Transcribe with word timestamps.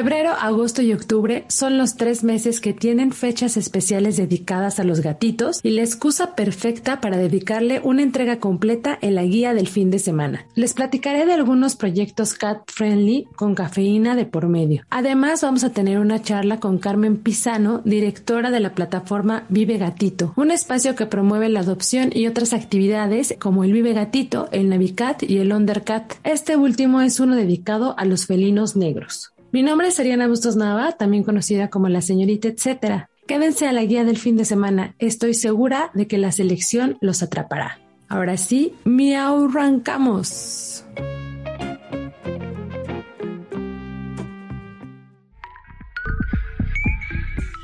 Febrero, 0.00 0.30
agosto 0.30 0.80
y 0.80 0.94
octubre 0.94 1.44
son 1.48 1.76
los 1.76 1.96
tres 1.96 2.24
meses 2.24 2.62
que 2.62 2.72
tienen 2.72 3.12
fechas 3.12 3.58
especiales 3.58 4.16
dedicadas 4.16 4.80
a 4.80 4.84
los 4.84 5.00
gatitos 5.00 5.60
y 5.62 5.72
la 5.72 5.82
excusa 5.82 6.34
perfecta 6.34 7.02
para 7.02 7.18
dedicarle 7.18 7.82
una 7.84 8.00
entrega 8.00 8.38
completa 8.38 8.98
en 9.02 9.14
la 9.14 9.24
guía 9.24 9.52
del 9.52 9.68
fin 9.68 9.90
de 9.90 9.98
semana. 9.98 10.46
Les 10.54 10.72
platicaré 10.72 11.26
de 11.26 11.34
algunos 11.34 11.76
proyectos 11.76 12.32
cat 12.32 12.62
friendly 12.66 13.28
con 13.36 13.54
cafeína 13.54 14.16
de 14.16 14.24
por 14.24 14.48
medio. 14.48 14.84
Además, 14.88 15.42
vamos 15.42 15.64
a 15.64 15.72
tener 15.74 15.98
una 15.98 16.22
charla 16.22 16.60
con 16.60 16.78
Carmen 16.78 17.18
Pisano, 17.18 17.82
directora 17.84 18.50
de 18.50 18.60
la 18.60 18.74
plataforma 18.74 19.44
Vive 19.50 19.76
Gatito, 19.76 20.32
un 20.34 20.50
espacio 20.50 20.96
que 20.96 21.04
promueve 21.04 21.50
la 21.50 21.60
adopción 21.60 22.08
y 22.14 22.26
otras 22.26 22.54
actividades 22.54 23.34
como 23.38 23.64
el 23.64 23.74
Vive 23.74 23.92
Gatito, 23.92 24.48
el 24.50 24.70
Navicat 24.70 25.24
y 25.24 25.36
el 25.40 25.52
Undercat. 25.52 26.14
Este 26.24 26.56
último 26.56 27.02
es 27.02 27.20
uno 27.20 27.36
dedicado 27.36 27.94
a 27.98 28.06
los 28.06 28.24
felinos 28.24 28.76
negros. 28.76 29.34
Mi 29.52 29.64
nombre 29.64 29.88
es 29.88 29.98
Ariana 29.98 30.28
Bustos 30.28 30.54
Nava, 30.54 30.92
también 30.92 31.24
conocida 31.24 31.70
como 31.70 31.88
la 31.88 32.02
señorita 32.02 32.46
etcétera. 32.46 33.10
Quédense 33.26 33.66
a 33.66 33.72
la 33.72 33.82
guía 33.82 34.04
del 34.04 34.16
fin 34.16 34.36
de 34.36 34.44
semana. 34.44 34.94
Estoy 35.00 35.34
segura 35.34 35.90
de 35.92 36.06
que 36.06 36.18
la 36.18 36.30
selección 36.30 36.98
los 37.00 37.24
atrapará. 37.24 37.80
Ahora 38.08 38.36
sí, 38.36 38.74
miau, 38.84 39.48
arrancamos. 39.48 40.84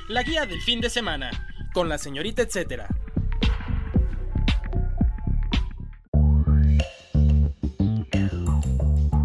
La 0.08 0.22
guía 0.24 0.44
del 0.46 0.60
fin 0.62 0.80
de 0.80 0.90
semana 0.90 1.30
con 1.72 1.88
la 1.88 1.98
señorita 1.98 2.42
etcétera. 2.42 2.88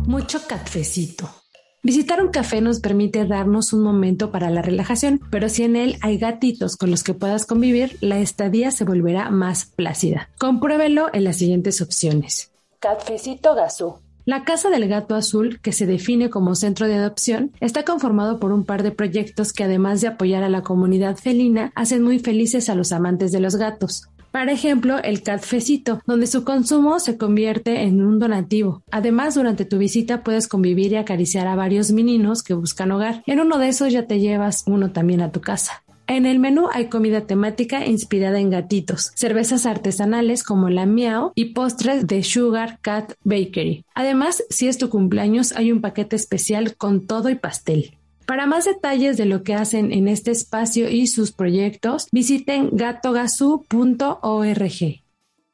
Mucho 0.05 0.45
cafecito. 0.47 1.40
Visitar 1.83 2.23
un 2.23 2.29
café 2.29 2.61
nos 2.61 2.79
permite 2.79 3.25
darnos 3.25 3.73
un 3.73 3.81
momento 3.81 4.29
para 4.29 4.51
la 4.51 4.61
relajación, 4.61 5.19
pero 5.31 5.49
si 5.49 5.63
en 5.63 5.75
él 5.75 5.97
hay 6.01 6.19
gatitos 6.19 6.77
con 6.77 6.91
los 6.91 7.03
que 7.03 7.15
puedas 7.15 7.47
convivir, 7.47 7.97
la 8.01 8.19
estadía 8.19 8.69
se 8.69 8.85
volverá 8.85 9.31
más 9.31 9.65
plácida. 9.65 10.29
Compruébelo 10.39 11.07
en 11.11 11.23
las 11.23 11.37
siguientes 11.37 11.81
opciones. 11.81 12.51
Cafecito 12.79 13.55
Gazú. 13.55 13.95
La 14.25 14.43
Casa 14.43 14.69
del 14.69 14.87
Gato 14.87 15.15
Azul, 15.15 15.59
que 15.61 15.71
se 15.71 15.87
define 15.87 16.29
como 16.29 16.53
centro 16.53 16.87
de 16.87 16.93
adopción, 16.93 17.51
está 17.59 17.83
conformado 17.83 18.39
por 18.39 18.51
un 18.51 18.65
par 18.65 18.83
de 18.83 18.91
proyectos 18.91 19.51
que 19.51 19.63
además 19.63 19.99
de 20.01 20.09
apoyar 20.09 20.43
a 20.43 20.49
la 20.49 20.61
comunidad 20.61 21.17
felina, 21.17 21.71
hacen 21.73 22.03
muy 22.03 22.19
felices 22.19 22.69
a 22.69 22.75
los 22.75 22.91
amantes 22.91 23.31
de 23.31 23.39
los 23.39 23.55
gatos. 23.55 24.03
Para 24.31 24.53
ejemplo, 24.53 24.97
el 25.03 25.23
catfecito, 25.23 26.01
donde 26.07 26.27
su 26.27 26.43
consumo 26.43 26.99
se 26.99 27.17
convierte 27.17 27.83
en 27.83 28.01
un 28.01 28.17
donativo. 28.17 28.81
Además, 28.89 29.35
durante 29.35 29.65
tu 29.65 29.77
visita 29.77 30.23
puedes 30.23 30.47
convivir 30.47 30.93
y 30.93 30.95
acariciar 30.95 31.47
a 31.47 31.55
varios 31.55 31.91
meninos 31.91 32.41
que 32.43 32.53
buscan 32.53 32.91
hogar. 32.91 33.23
En 33.25 33.39
uno 33.39 33.57
de 33.57 33.67
esos 33.67 33.91
ya 33.91 34.07
te 34.07 34.19
llevas 34.19 34.63
uno 34.67 34.91
también 34.91 35.21
a 35.21 35.31
tu 35.31 35.41
casa. 35.41 35.83
En 36.07 36.25
el 36.25 36.39
menú 36.39 36.67
hay 36.73 36.87
comida 36.87 37.25
temática 37.25 37.85
inspirada 37.85 38.39
en 38.39 38.49
gatitos, 38.49 39.11
cervezas 39.15 39.65
artesanales 39.65 40.43
como 40.43 40.69
la 40.69 40.85
Miao 40.85 41.31
y 41.35 41.53
postres 41.53 42.05
de 42.05 42.21
Sugar 42.23 42.79
Cat 42.81 43.13
Bakery. 43.23 43.85
Además, 43.95 44.43
si 44.49 44.67
es 44.67 44.77
tu 44.77 44.89
cumpleaños, 44.89 45.53
hay 45.53 45.71
un 45.71 45.79
paquete 45.79 46.17
especial 46.17 46.75
con 46.75 47.07
todo 47.07 47.29
y 47.29 47.35
pastel. 47.35 47.97
Para 48.31 48.45
más 48.45 48.63
detalles 48.63 49.17
de 49.17 49.25
lo 49.25 49.43
que 49.43 49.55
hacen 49.55 49.91
en 49.91 50.07
este 50.07 50.31
espacio 50.31 50.89
y 50.89 51.07
sus 51.07 51.33
proyectos, 51.33 52.07
visiten 52.13 52.69
gatogasu.org. 52.71 53.65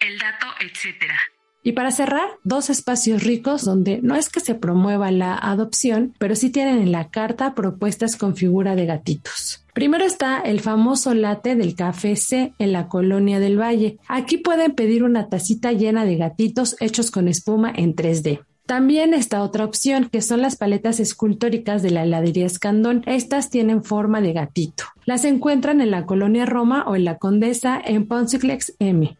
El 0.00 0.18
dato, 0.18 0.46
etcétera. 0.60 1.20
Y 1.64 1.72
para 1.72 1.92
cerrar, 1.92 2.28
dos 2.42 2.70
espacios 2.70 3.22
ricos 3.22 3.64
donde 3.64 4.00
no 4.02 4.16
es 4.16 4.28
que 4.28 4.40
se 4.40 4.54
promueva 4.56 5.12
la 5.12 5.36
adopción, 5.36 6.14
pero 6.18 6.34
sí 6.34 6.50
tienen 6.50 6.78
en 6.78 6.90
la 6.90 7.10
carta 7.10 7.54
propuestas 7.54 8.16
con 8.16 8.34
figura 8.34 8.74
de 8.74 8.86
gatitos. 8.86 9.64
Primero 9.72 10.04
está 10.04 10.40
el 10.40 10.60
famoso 10.60 11.14
latte 11.14 11.54
del 11.54 11.74
café 11.74 12.16
C 12.16 12.52
en 12.58 12.72
la 12.72 12.88
colonia 12.88 13.40
del 13.40 13.58
Valle. 13.58 13.98
Aquí 14.08 14.38
pueden 14.38 14.72
pedir 14.72 15.04
una 15.04 15.28
tacita 15.28 15.72
llena 15.72 16.04
de 16.04 16.16
gatitos 16.16 16.76
hechos 16.80 17.10
con 17.10 17.28
espuma 17.28 17.72
en 17.74 17.94
3D. 17.94 18.40
También 18.66 19.12
está 19.14 19.42
otra 19.42 19.64
opción, 19.64 20.08
que 20.10 20.22
son 20.22 20.40
las 20.40 20.56
paletas 20.56 21.00
escultóricas 21.00 21.82
de 21.82 21.90
la 21.90 22.04
heladería 22.04 22.46
Escandón. 22.46 23.02
Estas 23.06 23.50
tienen 23.50 23.82
forma 23.82 24.20
de 24.20 24.32
gatito. 24.32 24.84
Las 25.04 25.24
encuentran 25.24 25.80
en 25.80 25.90
la 25.90 26.06
colonia 26.06 26.46
Roma 26.46 26.84
o 26.86 26.94
en 26.94 27.04
la 27.04 27.18
Condesa 27.18 27.80
en 27.84 28.06
Ponciclex 28.06 28.74
M. 28.78 29.16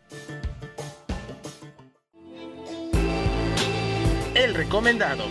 Recomendado. 4.52 5.24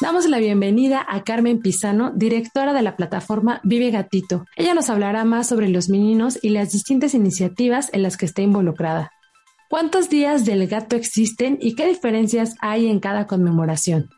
Damos 0.00 0.26
la 0.26 0.38
bienvenida 0.38 1.04
a 1.08 1.22
Carmen 1.22 1.60
Pisano, 1.60 2.10
directora 2.14 2.72
de 2.72 2.82
la 2.82 2.96
plataforma 2.96 3.60
Vive 3.62 3.90
Gatito. 3.90 4.46
Ella 4.56 4.74
nos 4.74 4.90
hablará 4.90 5.24
más 5.24 5.48
sobre 5.48 5.68
los 5.68 5.88
meninos 5.88 6.38
y 6.42 6.50
las 6.50 6.72
distintas 6.72 7.14
iniciativas 7.14 7.90
en 7.92 8.02
las 8.02 8.16
que 8.16 8.26
está 8.26 8.42
involucrada. 8.42 9.12
¿Cuántos 9.68 10.08
días 10.08 10.44
del 10.44 10.66
gato 10.66 10.96
existen 10.96 11.58
y 11.60 11.74
qué 11.76 11.86
diferencias 11.86 12.56
hay 12.60 12.88
en 12.88 12.98
cada 13.00 13.26
conmemoración? 13.26 14.10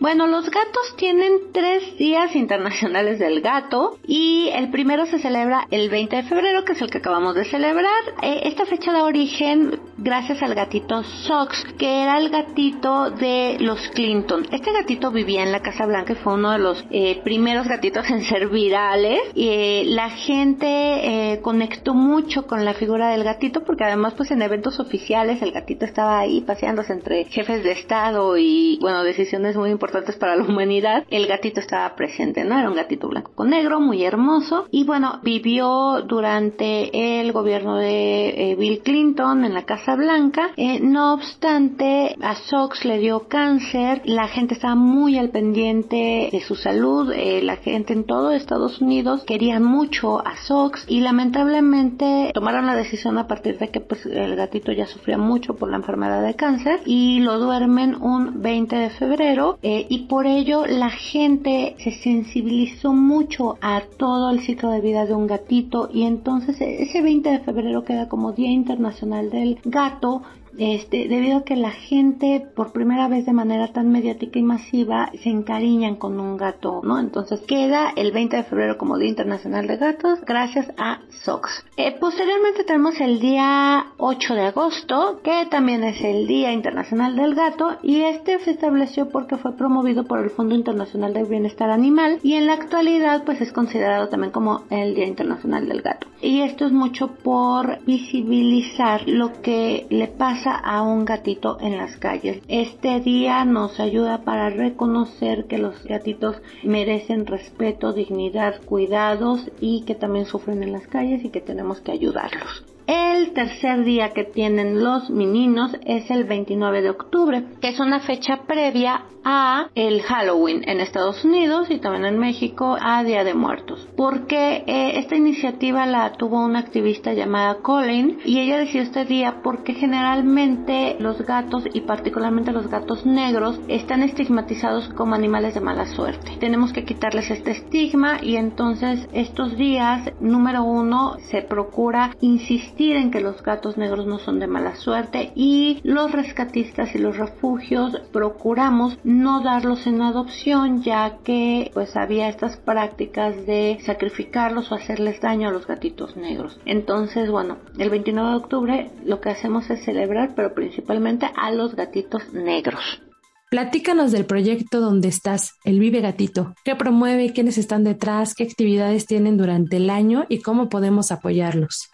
Bueno, 0.00 0.28
los 0.28 0.48
gatos 0.48 0.94
tienen 0.96 1.50
tres 1.52 1.96
días 1.96 2.36
internacionales 2.36 3.18
del 3.18 3.40
gato 3.40 3.98
y 4.06 4.48
el 4.54 4.70
primero 4.70 5.06
se 5.06 5.18
celebra 5.18 5.66
el 5.72 5.90
20 5.90 6.14
de 6.14 6.22
febrero, 6.22 6.64
que 6.64 6.74
es 6.74 6.82
el 6.82 6.88
que 6.88 6.98
acabamos 6.98 7.34
de 7.34 7.44
celebrar. 7.44 7.90
Eh, 8.22 8.42
esta 8.44 8.64
fecha 8.64 8.92
da 8.92 9.02
origen 9.02 9.80
gracias 9.96 10.40
al 10.40 10.54
gatito 10.54 11.02
Sox, 11.02 11.64
que 11.76 12.04
era 12.04 12.16
el 12.18 12.30
gatito 12.30 13.10
de 13.10 13.56
los 13.58 13.88
Clinton. 13.88 14.46
Este 14.52 14.72
gatito 14.72 15.10
vivía 15.10 15.42
en 15.42 15.50
la 15.50 15.62
Casa 15.62 15.84
Blanca 15.84 16.12
y 16.12 16.16
fue 16.16 16.34
uno 16.34 16.52
de 16.52 16.60
los 16.60 16.84
eh, 16.92 17.20
primeros 17.24 17.66
gatitos 17.66 18.08
en 18.08 18.22
ser 18.22 18.48
virales. 18.50 19.20
Y 19.34 19.48
eh, 19.48 19.82
la 19.84 20.10
gente 20.10 21.40
conectó 21.42 21.94
mucho 21.94 22.46
con 22.46 22.64
la 22.64 22.74
figura 22.74 23.10
del 23.10 23.24
gatito 23.24 23.64
porque 23.64 23.82
además 23.82 24.14
pues 24.14 24.30
en 24.30 24.42
eventos 24.42 24.78
oficiales 24.78 25.42
el 25.42 25.50
gatito 25.50 25.84
estaba 25.84 26.20
ahí 26.20 26.40
paseándose 26.40 26.92
entre 26.92 27.24
jefes 27.24 27.64
de 27.64 27.72
estado 27.72 28.36
y 28.36 28.78
bueno, 28.80 29.02
decisiones 29.02 29.56
muy 29.56 29.70
importantes 29.70 29.87
para 30.18 30.36
la 30.36 30.44
humanidad, 30.44 31.04
el 31.10 31.26
gatito 31.26 31.60
estaba 31.60 31.94
presente, 31.94 32.44
¿no? 32.44 32.58
Era 32.58 32.68
un 32.68 32.76
gatito 32.76 33.08
blanco 33.08 33.32
con 33.34 33.50
negro, 33.50 33.80
muy 33.80 34.04
hermoso. 34.04 34.66
Y 34.70 34.84
bueno, 34.84 35.20
vivió 35.22 36.02
durante 36.02 37.20
el 37.20 37.32
gobierno 37.32 37.76
de 37.76 38.52
eh, 38.52 38.56
Bill 38.56 38.80
Clinton 38.80 39.44
en 39.44 39.54
la 39.54 39.64
Casa 39.64 39.96
Blanca. 39.96 40.50
Eh, 40.56 40.80
no 40.80 41.14
obstante, 41.14 42.16
a 42.20 42.34
Sox 42.34 42.84
le 42.84 42.98
dio 42.98 43.28
cáncer. 43.28 44.02
La 44.04 44.28
gente 44.28 44.54
estaba 44.54 44.74
muy 44.74 45.18
al 45.18 45.30
pendiente 45.30 46.28
de 46.30 46.40
su 46.40 46.54
salud. 46.54 47.12
Eh, 47.12 47.42
la 47.42 47.56
gente 47.56 47.92
en 47.92 48.04
todo 48.04 48.32
Estados 48.32 48.80
Unidos 48.80 49.24
quería 49.24 49.60
mucho 49.60 50.18
a 50.26 50.36
Sox 50.36 50.84
y 50.88 51.00
lamentablemente 51.00 52.30
tomaron 52.34 52.66
la 52.66 52.76
decisión 52.76 53.18
a 53.18 53.26
partir 53.26 53.58
de 53.58 53.68
que 53.70 53.80
pues 53.80 54.04
el 54.06 54.36
gatito 54.36 54.72
ya 54.72 54.86
sufría 54.86 55.18
mucho 55.18 55.56
por 55.56 55.70
la 55.70 55.76
enfermedad 55.76 56.22
de 56.22 56.34
cáncer 56.34 56.80
y 56.86 57.20
lo 57.20 57.38
duermen 57.38 57.94
un 58.00 58.42
20 58.42 58.76
de 58.76 58.90
febrero 58.90 59.58
y 59.88 60.06
por 60.06 60.26
ello 60.26 60.66
la 60.66 60.90
gente 60.90 61.74
se 61.78 61.90
sensibilizó 61.90 62.92
mucho 62.92 63.58
a 63.60 63.82
todo 63.96 64.30
el 64.30 64.40
ciclo 64.40 64.70
de 64.70 64.80
vida 64.80 65.06
de 65.06 65.14
un 65.14 65.26
gatito 65.26 65.90
y 65.92 66.04
entonces 66.04 66.60
ese 66.60 67.02
20 67.02 67.28
de 67.28 67.38
febrero 67.40 67.84
queda 67.84 68.08
como 68.08 68.32
Día 68.32 68.50
Internacional 68.50 69.30
del 69.30 69.58
Gato 69.64 70.22
este, 70.58 71.08
debido 71.08 71.38
a 71.38 71.44
que 71.44 71.56
la 71.56 71.70
gente 71.70 72.44
por 72.54 72.72
primera 72.72 73.08
vez 73.08 73.26
de 73.26 73.32
manera 73.32 73.68
tan 73.68 73.90
mediática 73.90 74.38
y 74.38 74.42
masiva 74.42 75.10
se 75.22 75.30
encariñan 75.30 75.96
con 75.96 76.18
un 76.18 76.36
gato, 76.36 76.80
¿no? 76.82 76.98
Entonces 76.98 77.40
queda 77.40 77.92
el 77.96 78.12
20 78.12 78.36
de 78.36 78.42
febrero 78.42 78.76
como 78.76 78.98
Día 78.98 79.08
Internacional 79.08 79.66
de 79.66 79.76
Gatos 79.76 80.20
gracias 80.26 80.72
a 80.76 81.00
SOX. 81.22 81.64
Eh, 81.76 81.96
posteriormente 81.98 82.64
tenemos 82.64 83.00
el 83.00 83.20
día 83.20 83.86
8 83.98 84.34
de 84.34 84.46
agosto, 84.46 85.20
que 85.22 85.46
también 85.50 85.84
es 85.84 86.02
el 86.02 86.26
Día 86.26 86.52
Internacional 86.52 87.14
del 87.14 87.34
Gato 87.34 87.78
y 87.82 88.02
este 88.02 88.38
se 88.40 88.50
estableció 88.50 89.08
porque 89.10 89.36
fue 89.36 89.56
promovido 89.56 90.04
por 90.04 90.18
el 90.18 90.30
Fondo 90.30 90.54
Internacional 90.54 91.14
del 91.14 91.26
Bienestar 91.26 91.70
Animal 91.70 92.18
y 92.22 92.34
en 92.34 92.46
la 92.46 92.54
actualidad 92.54 93.24
pues 93.24 93.40
es 93.40 93.52
considerado 93.52 94.08
también 94.08 94.32
como 94.32 94.64
el 94.70 94.94
Día 94.94 95.06
Internacional 95.06 95.68
del 95.68 95.82
Gato. 95.82 96.08
Y 96.20 96.40
esto 96.40 96.66
es 96.66 96.72
mucho 96.72 97.08
por 97.22 97.78
visibilizar 97.84 99.06
lo 99.06 99.40
que 99.40 99.86
le 99.90 100.08
pasa 100.08 100.47
a 100.54 100.82
un 100.82 101.04
gatito 101.04 101.58
en 101.60 101.76
las 101.76 101.96
calles. 101.96 102.42
Este 102.48 103.00
día 103.00 103.44
nos 103.44 103.80
ayuda 103.80 104.22
para 104.24 104.50
reconocer 104.50 105.46
que 105.46 105.58
los 105.58 105.84
gatitos 105.84 106.36
merecen 106.62 107.26
respeto, 107.26 107.92
dignidad, 107.92 108.60
cuidados 108.64 109.50
y 109.60 109.82
que 109.82 109.94
también 109.94 110.26
sufren 110.26 110.62
en 110.62 110.72
las 110.72 110.86
calles 110.86 111.24
y 111.24 111.30
que 111.30 111.40
tenemos 111.40 111.80
que 111.80 111.92
ayudarlos. 111.92 112.64
El 112.88 113.34
tercer 113.34 113.84
día 113.84 114.14
que 114.14 114.24
tienen 114.24 114.82
los 114.82 115.10
meninos 115.10 115.76
es 115.84 116.10
el 116.10 116.24
29 116.24 116.80
de 116.80 116.88
octubre, 116.88 117.44
que 117.60 117.68
es 117.68 117.80
una 117.80 118.00
fecha 118.00 118.44
previa 118.46 119.02
a 119.24 119.68
el 119.74 120.00
Halloween 120.00 120.62
en 120.66 120.80
Estados 120.80 121.22
Unidos 121.22 121.70
y 121.70 121.80
también 121.80 122.06
en 122.06 122.18
México 122.18 122.78
a 122.80 123.04
Día 123.04 123.24
de 123.24 123.34
Muertos. 123.34 123.86
Porque 123.94 124.64
eh, 124.66 124.98
esta 124.98 125.16
iniciativa 125.16 125.84
la 125.84 126.12
tuvo 126.12 126.42
una 126.42 126.60
activista 126.60 127.12
llamada 127.12 127.56
Colin 127.56 128.20
y 128.24 128.40
ella 128.40 128.56
decidió 128.56 128.84
este 128.84 129.04
día 129.04 129.42
porque 129.42 129.74
generalmente 129.74 130.96
los 130.98 131.20
gatos 131.26 131.64
y 131.70 131.82
particularmente 131.82 132.52
los 132.52 132.68
gatos 132.70 133.04
negros 133.04 133.60
están 133.68 134.02
estigmatizados 134.02 134.88
como 134.94 135.14
animales 135.14 135.52
de 135.52 135.60
mala 135.60 135.84
suerte. 135.84 136.38
Tenemos 136.40 136.72
que 136.72 136.84
quitarles 136.84 137.30
este 137.30 137.50
estigma 137.50 138.20
y 138.22 138.36
entonces 138.36 139.06
estos 139.12 139.58
días, 139.58 140.10
número 140.20 140.62
uno, 140.64 141.16
se 141.30 141.42
procura 141.42 142.16
insistir 142.22 142.77
en 142.78 143.10
que 143.10 143.20
los 143.20 143.42
gatos 143.42 143.76
negros 143.76 144.06
no 144.06 144.18
son 144.18 144.38
de 144.38 144.46
mala 144.46 144.76
suerte 144.76 145.32
y 145.34 145.80
los 145.82 146.12
rescatistas 146.12 146.94
y 146.94 146.98
los 146.98 147.16
refugios 147.16 148.00
procuramos 148.12 148.98
no 149.02 149.42
darlos 149.42 149.86
en 149.86 150.00
adopción 150.00 150.82
ya 150.82 151.18
que 151.24 151.70
pues 151.74 151.96
había 151.96 152.28
estas 152.28 152.56
prácticas 152.56 153.46
de 153.46 153.78
sacrificarlos 153.84 154.70
o 154.70 154.76
hacerles 154.76 155.20
daño 155.20 155.48
a 155.48 155.52
los 155.52 155.66
gatitos 155.66 156.16
negros. 156.16 156.60
Entonces, 156.66 157.30
bueno, 157.30 157.58
el 157.78 157.90
29 157.90 158.30
de 158.30 158.36
octubre 158.36 158.90
lo 159.04 159.20
que 159.20 159.30
hacemos 159.30 159.68
es 159.70 159.84
celebrar 159.84 160.34
pero 160.36 160.54
principalmente 160.54 161.28
a 161.36 161.50
los 161.50 161.74
gatitos 161.74 162.32
negros. 162.32 163.02
Platícanos 163.50 164.12
del 164.12 164.26
proyecto 164.26 164.78
donde 164.80 165.08
estás, 165.08 165.54
el 165.64 165.80
Vive 165.80 166.00
Gatito. 166.00 166.54
¿Qué 166.64 166.76
promueve? 166.76 167.32
¿Quiénes 167.32 167.56
están 167.56 167.82
detrás? 167.82 168.34
¿Qué 168.34 168.44
actividades 168.44 169.06
tienen 169.06 169.38
durante 169.38 169.78
el 169.78 169.88
año? 169.88 170.26
¿Y 170.28 170.42
cómo 170.42 170.68
podemos 170.68 171.10
apoyarlos? 171.10 171.88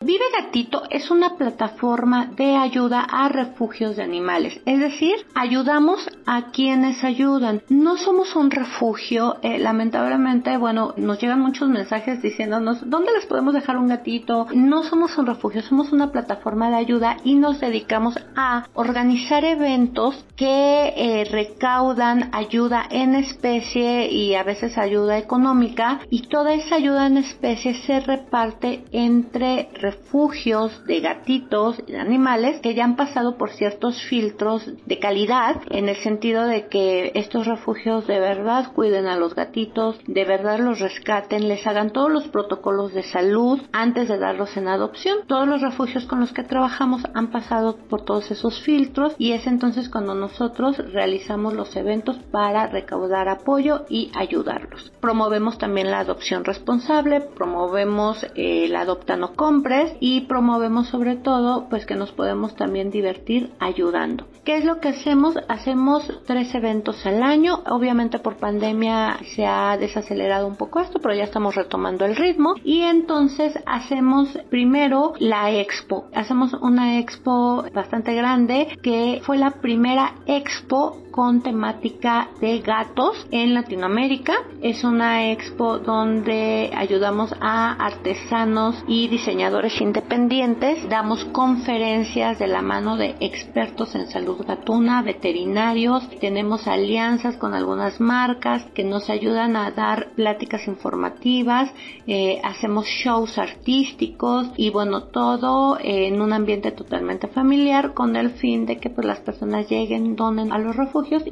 Vive 0.00 0.22
Gatito 0.32 0.84
es 0.90 1.10
una 1.10 1.36
plataforma 1.36 2.26
de 2.26 2.54
ayuda 2.54 3.00
a 3.00 3.28
refugios 3.28 3.96
de 3.96 4.04
animales, 4.04 4.60
es 4.64 4.78
decir, 4.78 5.16
ayudamos 5.34 6.08
a 6.24 6.52
quienes 6.52 7.02
ayudan. 7.02 7.62
No 7.68 7.96
somos 7.96 8.36
un 8.36 8.52
refugio, 8.52 9.38
eh, 9.42 9.58
lamentablemente, 9.58 10.56
bueno, 10.56 10.94
nos 10.96 11.20
llegan 11.20 11.40
muchos 11.40 11.68
mensajes 11.68 12.22
diciéndonos 12.22 12.88
dónde 12.88 13.10
les 13.12 13.26
podemos 13.26 13.54
dejar 13.54 13.76
un 13.76 13.88
gatito. 13.88 14.46
No 14.54 14.84
somos 14.84 15.18
un 15.18 15.26
refugio, 15.26 15.62
somos 15.62 15.90
una 15.90 16.12
plataforma 16.12 16.70
de 16.70 16.76
ayuda 16.76 17.16
y 17.24 17.34
nos 17.34 17.58
dedicamos 17.58 18.14
a 18.36 18.68
organizar 18.74 19.44
eventos 19.44 20.24
que 20.36 20.92
eh, 20.96 21.24
recaudan 21.24 22.30
ayuda 22.32 22.86
en 22.88 23.16
especie 23.16 24.12
y 24.12 24.36
a 24.36 24.44
veces 24.44 24.78
ayuda 24.78 25.18
económica 25.18 25.98
y 26.08 26.28
toda 26.28 26.54
esa 26.54 26.76
ayuda 26.76 27.08
en 27.08 27.16
especie 27.16 27.74
se 27.82 27.98
reparte 27.98 28.84
entre 28.92 29.70
refugios 29.88 30.84
de 30.84 31.00
gatitos 31.00 31.80
y 31.86 31.92
de 31.92 31.98
animales 31.98 32.60
que 32.60 32.74
ya 32.74 32.84
han 32.84 32.96
pasado 32.96 33.38
por 33.38 33.50
ciertos 33.50 34.02
filtros 34.02 34.70
de 34.84 34.98
calidad 34.98 35.62
en 35.70 35.88
el 35.88 35.96
sentido 35.96 36.44
de 36.46 36.66
que 36.68 37.12
estos 37.14 37.46
refugios 37.46 38.06
de 38.06 38.20
verdad 38.20 38.72
cuiden 38.74 39.06
a 39.06 39.16
los 39.16 39.34
gatitos, 39.34 39.98
de 40.06 40.24
verdad 40.24 40.58
los 40.58 40.80
rescaten, 40.80 41.48
les 41.48 41.66
hagan 41.66 41.90
todos 41.90 42.10
los 42.10 42.28
protocolos 42.28 42.92
de 42.92 43.02
salud 43.02 43.60
antes 43.72 44.08
de 44.08 44.18
darlos 44.18 44.56
en 44.56 44.68
adopción. 44.68 45.18
Todos 45.26 45.48
los 45.48 45.62
refugios 45.62 46.04
con 46.04 46.20
los 46.20 46.32
que 46.32 46.42
trabajamos 46.42 47.02
han 47.14 47.28
pasado 47.28 47.76
por 47.88 48.04
todos 48.04 48.30
esos 48.30 48.60
filtros 48.62 49.14
y 49.18 49.32
es 49.32 49.46
entonces 49.46 49.88
cuando 49.88 50.14
nosotros 50.14 50.76
realizamos 50.92 51.54
los 51.54 51.74
eventos 51.76 52.16
para 52.30 52.66
recaudar 52.66 53.28
apoyo 53.28 53.86
y 53.88 54.10
ayudarlos. 54.14 54.92
Promovemos 55.00 55.56
también 55.56 55.90
la 55.90 56.00
adopción 56.00 56.44
responsable, 56.44 57.20
promovemos 57.20 58.26
el 58.34 58.76
adopta 58.76 59.16
no 59.16 59.34
compre 59.34 59.77
y 60.00 60.22
promovemos 60.22 60.88
sobre 60.88 61.16
todo 61.16 61.68
pues 61.68 61.86
que 61.86 61.94
nos 61.94 62.12
podemos 62.12 62.56
también 62.56 62.90
divertir 62.90 63.50
ayudando. 63.58 64.26
¿Qué 64.44 64.56
es 64.56 64.64
lo 64.64 64.80
que 64.80 64.88
hacemos? 64.88 65.36
Hacemos 65.48 66.10
tres 66.26 66.54
eventos 66.54 67.04
al 67.06 67.22
año. 67.22 67.62
Obviamente 67.68 68.18
por 68.18 68.36
pandemia 68.36 69.18
se 69.34 69.46
ha 69.46 69.76
desacelerado 69.76 70.46
un 70.46 70.56
poco 70.56 70.80
esto, 70.80 71.00
pero 71.00 71.14
ya 71.14 71.24
estamos 71.24 71.54
retomando 71.54 72.04
el 72.04 72.16
ritmo. 72.16 72.54
Y 72.64 72.80
entonces 72.80 73.58
hacemos 73.66 74.38
primero 74.48 75.14
la 75.18 75.50
expo. 75.50 76.06
Hacemos 76.14 76.54
una 76.54 76.98
expo 76.98 77.64
bastante 77.74 78.14
grande 78.14 78.68
que 78.82 79.20
fue 79.22 79.38
la 79.38 79.50
primera 79.50 80.14
expo 80.26 80.96
con 81.18 81.42
temática 81.42 82.28
de 82.40 82.60
gatos 82.60 83.26
en 83.32 83.52
Latinoamérica. 83.52 84.34
Es 84.62 84.84
una 84.84 85.32
expo 85.32 85.80
donde 85.80 86.70
ayudamos 86.72 87.34
a 87.40 87.72
artesanos 87.72 88.84
y 88.86 89.08
diseñadores 89.08 89.80
independientes. 89.80 90.88
Damos 90.88 91.24
conferencias 91.24 92.38
de 92.38 92.46
la 92.46 92.62
mano 92.62 92.96
de 92.96 93.16
expertos 93.18 93.96
en 93.96 94.06
salud 94.06 94.46
gatuna, 94.46 95.02
veterinarios. 95.02 96.08
Tenemos 96.20 96.68
alianzas 96.68 97.36
con 97.36 97.52
algunas 97.52 98.00
marcas 98.00 98.66
que 98.72 98.84
nos 98.84 99.10
ayudan 99.10 99.56
a 99.56 99.72
dar 99.72 100.12
pláticas 100.14 100.68
informativas. 100.68 101.68
Eh, 102.06 102.40
hacemos 102.44 102.86
shows 102.86 103.38
artísticos 103.38 104.52
y 104.56 104.70
bueno, 104.70 105.02
todo 105.02 105.78
en 105.80 106.22
un 106.22 106.32
ambiente 106.32 106.70
totalmente 106.70 107.26
familiar 107.26 107.92
con 107.92 108.14
el 108.14 108.30
fin 108.30 108.66
de 108.66 108.76
que 108.76 108.88
pues, 108.88 109.04
las 109.04 109.18
personas 109.18 109.68
lleguen, 109.68 110.14
donen 110.14 110.52
a 110.52 110.58
los 110.58 110.76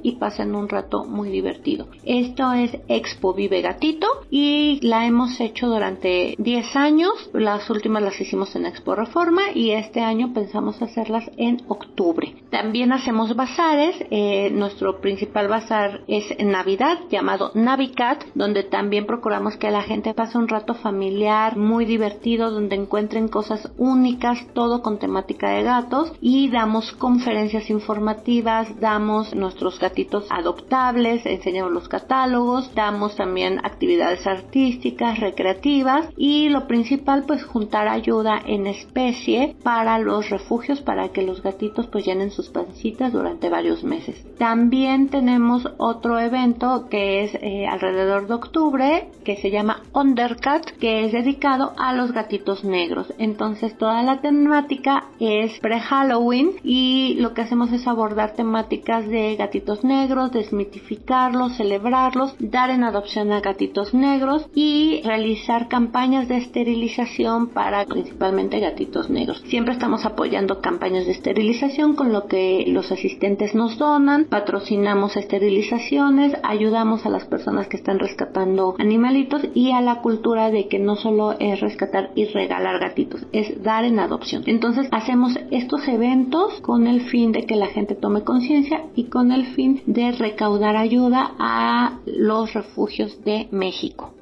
y 0.02 0.12
pasen 0.12 0.54
un 0.54 0.68
rato 0.68 1.04
muy 1.04 1.28
divertido. 1.28 1.88
Esto 2.04 2.52
es 2.52 2.71
Expo 2.88 3.35
Vive 3.35 3.61
Gatito 3.61 4.06
y 4.30 4.80
la 4.83 5.06
hemos 5.06 5.38
hecho 5.40 5.68
durante 5.68 6.35
10 6.38 6.76
años. 6.76 7.30
Las 7.33 7.68
últimas 7.68 8.02
las 8.02 8.21
hicimos 8.21 8.56
en 8.56 8.66
Expo 8.66 8.95
Reforma 8.95 9.42
y 9.54 9.73
este 9.73 10.00
año 10.00 10.33
pensamos 10.33 10.80
hacerlas 10.80 11.30
en 11.37 11.62
octubre. 11.68 12.35
También 12.50 12.92
hacemos 12.92 13.37
bazares. 13.37 13.97
Eh, 14.11 14.50
nuestro 14.50 15.00
principal 15.00 15.49
bazar 15.49 16.00
es 16.09 16.25
en 16.38 16.52
Navidad 16.52 16.99
llamado 17.11 17.50
Navicat, 17.54 18.25
donde 18.35 18.62
también 18.62 19.06
procuramos 19.06 19.56
que 19.56 19.71
la 19.71 19.83
gente 19.83 20.14
pase 20.14 20.38
un 20.38 20.49
rato 20.49 20.75
familiar, 20.75 21.56
muy 21.56 21.85
divertido, 21.85 22.50
donde 22.50 22.76
encuentren 22.76 23.28
cosas 23.28 23.71
únicas, 23.76 24.47
todo 24.54 24.80
con 24.83 24.99
temática 24.99 25.50
de 25.50 25.62
gatos 25.62 26.12
y 26.21 26.49
damos 26.49 26.92
conferencias 26.92 27.68
informativas, 27.68 28.80
damos 28.80 29.35
nuestro 29.35 29.66
nuestros 29.67 29.81
gatitos 29.81 30.27
adoptables, 30.31 31.27
enseñamos 31.27 31.73
los 31.73 31.89
catálogos, 31.89 32.73
damos 32.77 33.17
también 33.17 33.59
actividades 33.65 34.25
artísticas, 34.25 35.19
recreativas 35.19 36.09
y 36.17 36.49
lo 36.51 36.69
principal 36.69 37.25
pues 37.27 37.45
juntar 37.45 37.89
ayuda 37.89 38.41
en 38.47 38.69
especie 38.69 39.57
para 39.65 39.99
los 39.99 40.31
refugios 40.31 40.83
para 40.83 41.09
que 41.09 41.23
los 41.23 41.43
gatitos 41.43 41.89
pues 41.89 42.05
llenen 42.05 42.31
sus 42.31 42.49
pancitas 42.49 43.13
durante 43.13 43.49
varios 43.49 43.83
meses. 43.83 44.25
También 44.39 45.09
tenemos 45.09 45.69
otro 45.79 46.21
evento 46.21 46.87
que 46.89 47.25
es 47.25 47.35
eh, 47.35 47.67
alrededor 47.67 48.29
de 48.29 48.35
octubre 48.35 49.09
que 49.25 49.37
se 49.37 49.51
llama 49.51 49.83
Undercut 49.93 50.79
que 50.79 51.07
es 51.07 51.13
dedicado 51.13 51.73
a 51.77 51.93
los 51.93 52.13
gatitos 52.13 52.63
negros. 52.63 53.13
Entonces 53.19 53.77
toda 53.77 54.05
la 54.05 54.21
temática 54.21 55.09
es 55.19 55.59
pre-Halloween 55.59 56.53
y 56.63 57.17
lo 57.19 57.35
que 57.35 57.43
hacemos 57.43 57.73
es 57.73 57.89
abordar 57.89 58.35
temáticas 58.35 59.09
de 59.09 59.35
gatitos 59.35 59.46
negros, 59.85 60.33
desmitificarlos, 60.33 61.57
celebrarlos, 61.57 62.35
dar 62.38 62.71
en 62.71 62.85
adopción 62.85 63.33
a 63.33 63.41
gatitos 63.41 63.95
negros 63.95 64.49
y 64.55 65.00
realizar 65.05 65.69
campañas 65.69 66.29
de 66.29 66.38
esterilización 66.38 67.49
para 67.49 67.85
principalmente 67.85 68.61
gatitos 68.61 69.11
negros. 69.11 69.43
Siempre 69.47 69.75
estamos 69.75 70.05
apoyando 70.05 70.61
campañas 70.61 71.07
de 71.07 71.12
esterilización 71.12 71.95
con 71.95 72.12
lo 72.12 72.26
que 72.26 72.65
los 72.69 72.93
asistentes 72.93 73.55
nos 73.55 73.79
donan, 73.79 74.25
patrocinamos 74.25 75.17
esterilizaciones, 75.17 76.35
ayudamos 76.43 77.07
a 77.07 77.11
las 77.11 77.25
personas 77.25 77.69
que 77.69 77.76
están 77.76 77.99
rescatando 77.99 78.75
animalitos 78.79 79.43
y 79.55 79.71
a 79.73 79.81
la 79.81 80.00
cultura 80.00 80.50
de 80.50 80.69
que 80.69 80.79
no 80.79 80.97
solo 80.97 81.35
es 81.38 81.61
rescatar 81.61 82.11
y 82.15 82.26
regalar 82.26 82.81
gatitos, 82.81 83.26
es 83.33 83.62
dar 83.62 83.85
en 83.85 83.99
adopción. 83.99 84.43
Entonces 84.47 84.88
hacemos 84.91 85.38
estos 85.50 85.87
eventos 85.88 86.61
con 86.61 86.87
el 86.87 87.03
fin 87.03 87.33
de 87.33 87.45
que 87.47 87.57
la 87.57 87.69
gente 87.69 87.95
tome 87.95 88.23
conciencia 88.23 88.85
y 88.95 89.05
con 89.05 89.33
el 89.33 89.36
fin 89.45 89.83
de 89.87 90.12
recaudar 90.12 90.76
ayuda 90.76 91.35
a 91.38 91.99
los 92.07 92.55
refugios 92.55 93.23
de 93.25 93.49
México. 93.50 94.14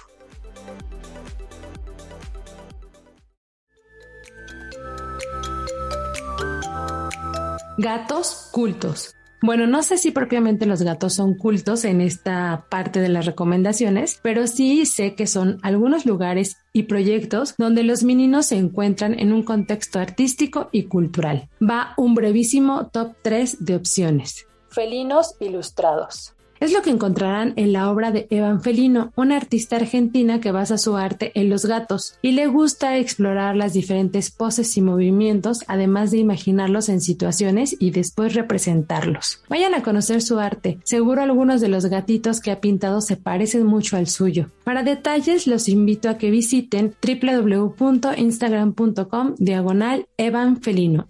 Gatos 7.76 8.50
cultos. 8.52 9.16
Bueno, 9.42 9.66
no 9.66 9.82
sé 9.82 9.98
si 9.98 10.12
propiamente 10.12 10.66
los 10.66 10.82
gatos 10.82 11.14
son 11.14 11.34
cultos 11.34 11.84
en 11.84 12.00
esta 12.00 12.66
parte 12.70 13.00
de 13.00 13.08
las 13.08 13.26
recomendaciones, 13.26 14.20
pero 14.22 14.46
sí 14.46 14.86
sé 14.86 15.16
que 15.16 15.26
son 15.26 15.58
algunos 15.62 16.06
lugares 16.06 16.58
y 16.72 16.84
proyectos 16.84 17.56
donde 17.58 17.82
los 17.82 18.04
meninos 18.04 18.46
se 18.46 18.56
encuentran 18.56 19.18
en 19.18 19.32
un 19.32 19.42
contexto 19.42 19.98
artístico 19.98 20.68
y 20.70 20.84
cultural. 20.84 21.48
Va 21.60 21.92
un 21.96 22.14
brevísimo 22.14 22.86
top 22.86 23.14
3 23.22 23.64
de 23.64 23.74
opciones. 23.74 24.46
Felinos 24.70 25.34
ilustrados. 25.40 26.34
Es 26.62 26.72
lo 26.72 26.80
que 26.82 26.90
encontrarán 26.90 27.54
en 27.56 27.72
la 27.72 27.90
obra 27.90 28.12
de 28.12 28.28
Evangelino, 28.30 29.12
una 29.16 29.36
artista 29.36 29.74
argentina 29.74 30.40
que 30.40 30.52
basa 30.52 30.78
su 30.78 30.96
arte 30.96 31.32
en 31.34 31.50
los 31.50 31.66
gatos 31.66 32.20
y 32.22 32.30
le 32.30 32.46
gusta 32.46 32.98
explorar 32.98 33.56
las 33.56 33.72
diferentes 33.72 34.30
poses 34.30 34.76
y 34.76 34.80
movimientos, 34.80 35.64
además 35.66 36.12
de 36.12 36.18
imaginarlos 36.18 36.88
en 36.88 37.00
situaciones 37.00 37.74
y 37.80 37.90
después 37.90 38.34
representarlos. 38.34 39.42
Vayan 39.48 39.74
a 39.74 39.82
conocer 39.82 40.22
su 40.22 40.38
arte, 40.38 40.78
seguro 40.84 41.20
algunos 41.20 41.60
de 41.60 41.66
los 41.66 41.86
gatitos 41.86 42.38
que 42.38 42.52
ha 42.52 42.60
pintado 42.60 43.00
se 43.00 43.16
parecen 43.16 43.66
mucho 43.66 43.96
al 43.96 44.06
suyo. 44.06 44.46
Para 44.62 44.84
detalles 44.84 45.48
los 45.48 45.68
invito 45.68 46.08
a 46.08 46.16
que 46.16 46.30
visiten 46.30 46.94
www.instagram.com 47.02 49.34
diagonal 49.36 50.06
evanfelino. 50.16 51.08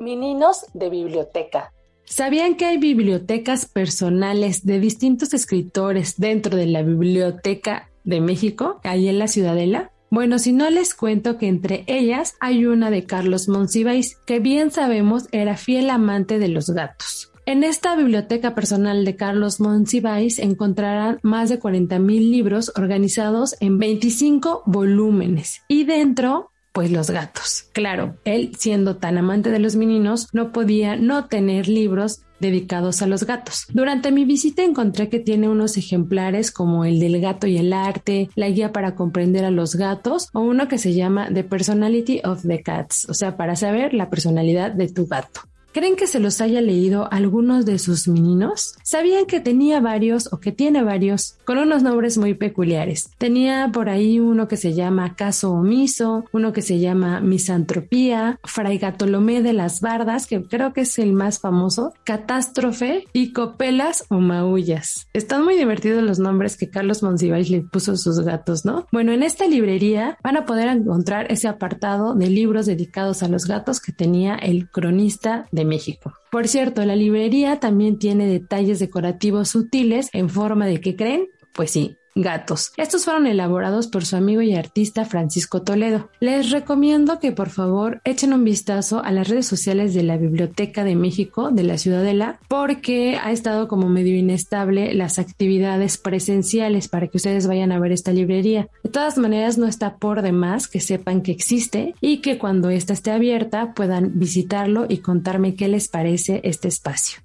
Meninos 0.00 0.64
de 0.72 0.88
biblioteca. 0.88 1.74
¿Sabían 2.06 2.54
que 2.54 2.64
hay 2.64 2.78
bibliotecas 2.78 3.66
personales 3.66 4.64
de 4.64 4.78
distintos 4.78 5.34
escritores 5.34 6.18
dentro 6.18 6.56
de 6.56 6.66
la 6.66 6.82
Biblioteca 6.82 7.90
de 8.04 8.20
México, 8.20 8.80
ahí 8.84 9.08
en 9.08 9.18
la 9.18 9.26
Ciudadela? 9.26 9.90
Bueno, 10.08 10.38
si 10.38 10.52
no 10.52 10.70
les 10.70 10.94
cuento 10.94 11.36
que 11.36 11.48
entre 11.48 11.84
ellas 11.88 12.36
hay 12.40 12.64
una 12.64 12.90
de 12.90 13.04
Carlos 13.04 13.48
Monsiváis, 13.48 14.16
que 14.24 14.38
bien 14.38 14.70
sabemos 14.70 15.28
era 15.32 15.56
fiel 15.56 15.90
amante 15.90 16.38
de 16.38 16.48
los 16.48 16.70
gatos. 16.70 17.32
En 17.44 17.64
esta 17.64 17.96
biblioteca 17.96 18.54
personal 18.54 19.04
de 19.04 19.16
Carlos 19.16 19.60
Monsiváis 19.60 20.38
encontrarán 20.38 21.18
más 21.22 21.48
de 21.48 21.60
40.000 21.60 22.30
libros 22.30 22.72
organizados 22.76 23.56
en 23.60 23.78
25 23.78 24.62
volúmenes 24.66 25.62
y 25.68 25.84
dentro 25.84 26.50
pues 26.76 26.90
los 26.90 27.08
gatos. 27.08 27.70
Claro, 27.72 28.16
él 28.26 28.52
siendo 28.58 28.96
tan 28.96 29.16
amante 29.16 29.48
de 29.50 29.58
los 29.58 29.76
meninos 29.76 30.28
no 30.34 30.52
podía 30.52 30.94
no 30.94 31.24
tener 31.24 31.68
libros 31.68 32.20
dedicados 32.38 33.00
a 33.00 33.06
los 33.06 33.24
gatos. 33.24 33.64
Durante 33.72 34.12
mi 34.12 34.26
visita 34.26 34.62
encontré 34.62 35.08
que 35.08 35.18
tiene 35.18 35.48
unos 35.48 35.78
ejemplares 35.78 36.50
como 36.50 36.84
el 36.84 37.00
del 37.00 37.18
gato 37.18 37.46
y 37.46 37.56
el 37.56 37.72
arte, 37.72 38.28
la 38.34 38.50
guía 38.50 38.72
para 38.72 38.94
comprender 38.94 39.46
a 39.46 39.50
los 39.50 39.74
gatos 39.76 40.28
o 40.34 40.40
uno 40.40 40.68
que 40.68 40.76
se 40.76 40.92
llama 40.92 41.30
The 41.32 41.44
Personality 41.44 42.20
of 42.24 42.42
the 42.46 42.60
Cats, 42.60 43.08
o 43.08 43.14
sea, 43.14 43.38
para 43.38 43.56
saber 43.56 43.94
la 43.94 44.10
personalidad 44.10 44.70
de 44.70 44.88
tu 44.88 45.06
gato. 45.06 45.40
¿Creen 45.76 45.94
que 45.94 46.06
se 46.06 46.20
los 46.20 46.40
haya 46.40 46.62
leído 46.62 47.06
algunos 47.12 47.66
de 47.66 47.78
sus 47.78 48.08
meninos? 48.08 48.76
¿Sabían 48.82 49.26
que 49.26 49.40
tenía 49.40 49.78
varios 49.78 50.32
o 50.32 50.40
que 50.40 50.50
tiene 50.50 50.82
varios 50.82 51.36
con 51.44 51.58
unos 51.58 51.82
nombres 51.82 52.16
muy 52.16 52.32
peculiares? 52.32 53.10
Tenía 53.18 53.68
por 53.70 53.90
ahí 53.90 54.18
uno 54.18 54.48
que 54.48 54.56
se 54.56 54.72
llama 54.72 55.16
Caso 55.16 55.52
Omiso, 55.52 56.24
uno 56.32 56.54
que 56.54 56.62
se 56.62 56.80
llama 56.80 57.20
Misantropía, 57.20 58.40
Fray 58.42 58.78
Gatolomé 58.78 59.42
de 59.42 59.52
las 59.52 59.82
Bardas, 59.82 60.26
que 60.26 60.42
creo 60.42 60.72
que 60.72 60.80
es 60.80 60.98
el 60.98 61.12
más 61.12 61.40
famoso, 61.40 61.92
Catástrofe 62.04 63.04
y 63.12 63.34
Copelas 63.34 64.06
o 64.08 64.18
Maullas. 64.18 65.08
Están 65.12 65.44
muy 65.44 65.58
divertidos 65.58 66.02
los 66.02 66.18
nombres 66.18 66.56
que 66.56 66.70
Carlos 66.70 67.02
Monsiváis 67.02 67.50
le 67.50 67.60
puso 67.60 67.92
a 67.92 67.96
sus 67.98 68.20
gatos, 68.20 68.64
¿no? 68.64 68.86
Bueno, 68.92 69.12
en 69.12 69.22
esta 69.22 69.46
librería 69.46 70.16
van 70.24 70.38
a 70.38 70.46
poder 70.46 70.68
encontrar 70.68 71.30
ese 71.30 71.48
apartado 71.48 72.14
de 72.14 72.30
libros 72.30 72.64
dedicados 72.64 73.22
a 73.22 73.28
los 73.28 73.44
gatos 73.44 73.82
que 73.82 73.92
tenía 73.92 74.36
el 74.36 74.70
cronista 74.70 75.46
de 75.52 75.65
México. 75.66 76.12
Por 76.30 76.48
cierto, 76.48 76.84
la 76.84 76.96
librería 76.96 77.60
también 77.60 77.98
tiene 77.98 78.26
detalles 78.26 78.78
decorativos 78.78 79.48
sutiles 79.48 80.08
en 80.12 80.28
forma 80.28 80.66
de 80.66 80.80
¿qué 80.80 80.96
creen? 80.96 81.28
Pues 81.52 81.70
sí, 81.70 81.96
gatos. 82.16 82.72
Estos 82.76 83.04
fueron 83.04 83.26
elaborados 83.26 83.86
por 83.86 84.04
su 84.04 84.16
amigo 84.16 84.42
y 84.42 84.54
artista 84.54 85.04
Francisco 85.04 85.62
Toledo. 85.62 86.08
Les 86.18 86.50
recomiendo 86.50 87.20
que 87.20 87.30
por 87.30 87.50
favor 87.50 88.00
echen 88.04 88.32
un 88.32 88.42
vistazo 88.42 89.04
a 89.04 89.12
las 89.12 89.28
redes 89.28 89.46
sociales 89.46 89.94
de 89.94 90.02
la 90.02 90.16
Biblioteca 90.16 90.82
de 90.82 90.96
México 90.96 91.50
de 91.50 91.62
la 91.62 91.78
Ciudadela 91.78 92.40
porque 92.48 93.18
ha 93.22 93.30
estado 93.30 93.68
como 93.68 93.88
medio 93.88 94.16
inestable 94.16 94.94
las 94.94 95.18
actividades 95.18 95.98
presenciales 95.98 96.88
para 96.88 97.06
que 97.06 97.18
ustedes 97.18 97.46
vayan 97.46 97.70
a 97.70 97.78
ver 97.78 97.92
esta 97.92 98.12
librería. 98.12 98.68
De 98.82 98.90
todas 98.90 99.18
maneras 99.18 99.58
no 99.58 99.66
está 99.66 99.96
por 99.96 100.22
demás 100.22 100.68
que 100.68 100.80
sepan 100.80 101.20
que 101.20 101.32
existe 101.32 101.94
y 102.00 102.18
que 102.18 102.38
cuando 102.38 102.70
ésta 102.70 102.94
esté 102.94 103.10
abierta 103.10 103.74
puedan 103.74 104.18
visitarlo 104.18 104.86
y 104.88 104.98
contarme 104.98 105.54
qué 105.54 105.68
les 105.68 105.88
parece 105.88 106.40
este 106.44 106.68
espacio. 106.68 107.20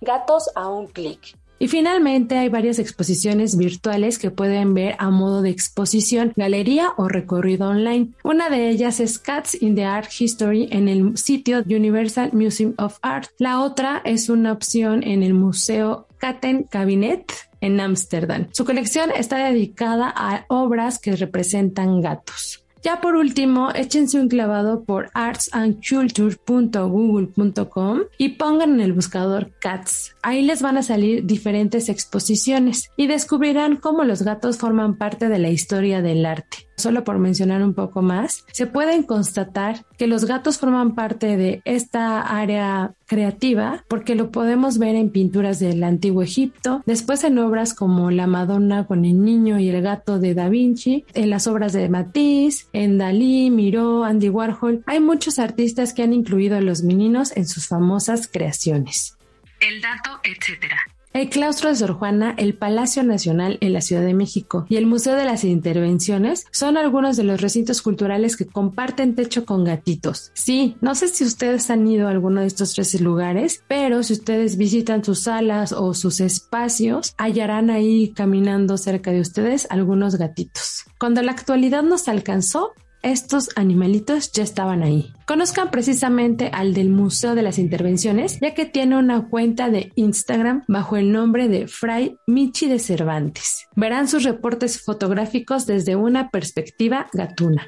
Gatos 0.00 0.50
a 0.56 0.68
un 0.68 0.88
clic. 0.88 1.36
Y 1.62 1.68
finalmente 1.68 2.38
hay 2.38 2.48
varias 2.48 2.80
exposiciones 2.80 3.56
virtuales 3.56 4.18
que 4.18 4.32
pueden 4.32 4.74
ver 4.74 4.96
a 4.98 5.10
modo 5.10 5.42
de 5.42 5.50
exposición, 5.50 6.32
galería 6.34 6.88
o 6.96 7.06
recorrido 7.06 7.68
online. 7.68 8.08
Una 8.24 8.50
de 8.50 8.68
ellas 8.68 8.98
es 8.98 9.20
Cats 9.20 9.62
in 9.62 9.76
the 9.76 9.84
Art 9.84 10.10
History 10.18 10.66
en 10.72 10.88
el 10.88 11.16
sitio 11.16 11.62
Universal 11.64 12.30
Museum 12.32 12.74
of 12.78 12.98
Art. 13.00 13.28
La 13.38 13.60
otra 13.60 14.02
es 14.04 14.28
una 14.28 14.50
opción 14.50 15.04
en 15.04 15.22
el 15.22 15.34
Museo 15.34 16.08
Katten 16.18 16.64
Cabinet 16.64 17.32
en 17.60 17.78
Ámsterdam. 17.78 18.48
Su 18.50 18.64
colección 18.64 19.12
está 19.16 19.36
dedicada 19.36 20.12
a 20.16 20.44
obras 20.48 20.98
que 20.98 21.14
representan 21.14 22.00
gatos. 22.00 22.61
Ya 22.82 23.00
por 23.00 23.14
último, 23.14 23.70
échense 23.74 24.18
un 24.18 24.28
clavado 24.28 24.84
por 24.84 25.10
artsandculture.google.com 25.14 28.00
y 28.18 28.30
pongan 28.30 28.74
en 28.74 28.80
el 28.80 28.92
buscador 28.92 29.52
cats. 29.60 30.16
Ahí 30.22 30.42
les 30.42 30.62
van 30.62 30.76
a 30.76 30.82
salir 30.82 31.24
diferentes 31.24 31.88
exposiciones 31.88 32.90
y 32.96 33.06
descubrirán 33.06 33.76
cómo 33.76 34.02
los 34.02 34.22
gatos 34.22 34.58
forman 34.58 34.98
parte 34.98 35.28
de 35.28 35.38
la 35.38 35.50
historia 35.50 36.02
del 36.02 36.26
arte 36.26 36.66
solo 36.76 37.04
por 37.04 37.18
mencionar 37.18 37.62
un 37.62 37.74
poco 37.74 38.02
más, 38.02 38.44
se 38.52 38.66
pueden 38.66 39.02
constatar 39.02 39.84
que 39.98 40.06
los 40.06 40.24
gatos 40.24 40.58
forman 40.58 40.94
parte 40.94 41.36
de 41.36 41.62
esta 41.64 42.20
área 42.20 42.94
creativa 43.06 43.84
porque 43.88 44.14
lo 44.14 44.30
podemos 44.30 44.78
ver 44.78 44.96
en 44.96 45.10
pinturas 45.10 45.58
del 45.58 45.84
antiguo 45.84 46.22
Egipto, 46.22 46.82
después 46.86 47.24
en 47.24 47.38
obras 47.38 47.74
como 47.74 48.10
La 48.10 48.26
Madonna 48.26 48.86
con 48.86 49.04
el 49.04 49.22
niño 49.24 49.58
y 49.58 49.68
el 49.68 49.82
gato 49.82 50.18
de 50.18 50.34
Da 50.34 50.48
Vinci, 50.48 51.04
en 51.14 51.30
las 51.30 51.46
obras 51.46 51.72
de 51.72 51.88
Matisse, 51.88 52.68
en 52.72 52.98
Dalí, 52.98 53.50
Miró, 53.50 54.04
Andy 54.04 54.28
Warhol. 54.28 54.82
Hay 54.86 55.00
muchos 55.00 55.38
artistas 55.38 55.92
que 55.92 56.02
han 56.02 56.12
incluido 56.12 56.56
a 56.56 56.60
los 56.60 56.82
meninos 56.82 57.36
en 57.36 57.46
sus 57.46 57.68
famosas 57.68 58.28
creaciones. 58.28 59.16
El 59.60 59.80
dato, 59.80 60.18
etcétera. 60.24 60.76
El 61.12 61.28
claustro 61.28 61.68
de 61.68 61.76
Sor 61.76 61.92
Juana, 61.92 62.34
el 62.38 62.54
Palacio 62.54 63.02
Nacional 63.02 63.58
en 63.60 63.74
la 63.74 63.82
Ciudad 63.82 64.02
de 64.02 64.14
México 64.14 64.64
y 64.70 64.76
el 64.76 64.86
Museo 64.86 65.14
de 65.14 65.26
las 65.26 65.44
Intervenciones 65.44 66.46
son 66.52 66.78
algunos 66.78 67.18
de 67.18 67.24
los 67.24 67.42
recintos 67.42 67.82
culturales 67.82 68.34
que 68.34 68.46
comparten 68.46 69.14
techo 69.14 69.44
con 69.44 69.62
gatitos. 69.62 70.30
Sí, 70.32 70.76
no 70.80 70.94
sé 70.94 71.08
si 71.08 71.24
ustedes 71.24 71.68
han 71.68 71.86
ido 71.86 72.08
a 72.08 72.12
alguno 72.12 72.40
de 72.40 72.46
estos 72.46 72.72
tres 72.72 72.98
lugares, 72.98 73.62
pero 73.68 74.02
si 74.02 74.14
ustedes 74.14 74.56
visitan 74.56 75.04
sus 75.04 75.24
salas 75.24 75.72
o 75.72 75.92
sus 75.92 76.20
espacios, 76.20 77.14
hallarán 77.18 77.68
ahí 77.68 78.14
caminando 78.16 78.78
cerca 78.78 79.12
de 79.12 79.20
ustedes 79.20 79.66
algunos 79.68 80.16
gatitos. 80.16 80.86
Cuando 80.98 81.20
la 81.20 81.32
actualidad 81.32 81.82
nos 81.82 82.08
alcanzó, 82.08 82.72
estos 83.02 83.50
animalitos 83.56 84.32
ya 84.32 84.42
estaban 84.42 84.82
ahí. 84.82 85.12
Conozcan 85.26 85.70
precisamente 85.70 86.50
al 86.52 86.74
del 86.74 86.88
Museo 86.88 87.34
de 87.34 87.42
las 87.42 87.58
Intervenciones, 87.58 88.38
ya 88.40 88.54
que 88.54 88.66
tiene 88.66 88.96
una 88.96 89.28
cuenta 89.28 89.70
de 89.70 89.92
Instagram 89.94 90.64
bajo 90.68 90.96
el 90.96 91.12
nombre 91.12 91.48
de 91.48 91.66
Fray 91.68 92.16
Michi 92.26 92.68
de 92.68 92.78
Cervantes. 92.78 93.66
Verán 93.76 94.08
sus 94.08 94.24
reportes 94.24 94.82
fotográficos 94.82 95.66
desde 95.66 95.96
una 95.96 96.30
perspectiva 96.30 97.08
gatuna. 97.12 97.66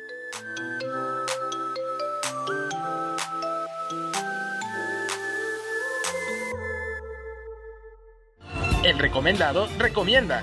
El 8.84 8.98
recomendado 8.98 9.66
recomienda. 9.78 10.42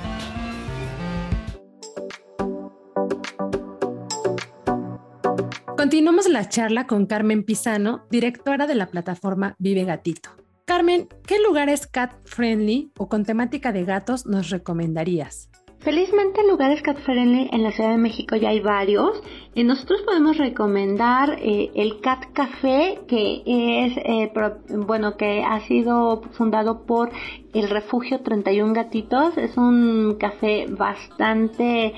Continuamos 5.82 6.30
la 6.30 6.48
charla 6.48 6.86
con 6.86 7.08
Carmen 7.08 7.44
Pisano, 7.44 8.06
directora 8.12 8.68
de 8.68 8.76
la 8.76 8.92
plataforma 8.92 9.56
Vive 9.58 9.84
Gatito. 9.84 10.30
Carmen, 10.66 11.08
¿qué 11.26 11.40
lugares 11.40 11.88
cat 11.88 12.12
friendly 12.24 12.92
o 13.00 13.10
con 13.10 13.26
temática 13.26 13.72
de 13.72 13.84
gatos 13.84 14.28
nos 14.28 14.52
recomendarías? 14.52 15.50
Felizmente 15.80 16.48
lugares 16.48 16.84
cat 16.84 17.00
friendly 17.00 17.50
en 17.52 17.64
la 17.64 17.72
Ciudad 17.72 17.90
de 17.90 17.98
México 17.98 18.36
ya 18.36 18.50
hay 18.50 18.60
varios. 18.60 19.24
Eh, 19.53 19.65
nosotros 19.65 20.01
podemos 20.03 20.38
recomendar 20.38 21.38
eh, 21.41 21.72
el 21.75 22.00
Cat 22.00 22.27
Café, 22.31 23.00
que 23.05 23.43
es, 23.46 23.98
eh, 23.98 24.31
bueno, 24.70 25.17
que 25.17 25.43
ha 25.43 25.60
sido 25.67 26.22
fundado 26.31 26.84
por 26.84 27.12
el 27.51 27.70
Refugio 27.70 28.22
31 28.22 28.74
Gatitos. 28.74 29.38
Es 29.38 29.58
un 29.58 30.15
café 30.17 30.67
bastante 30.70 31.93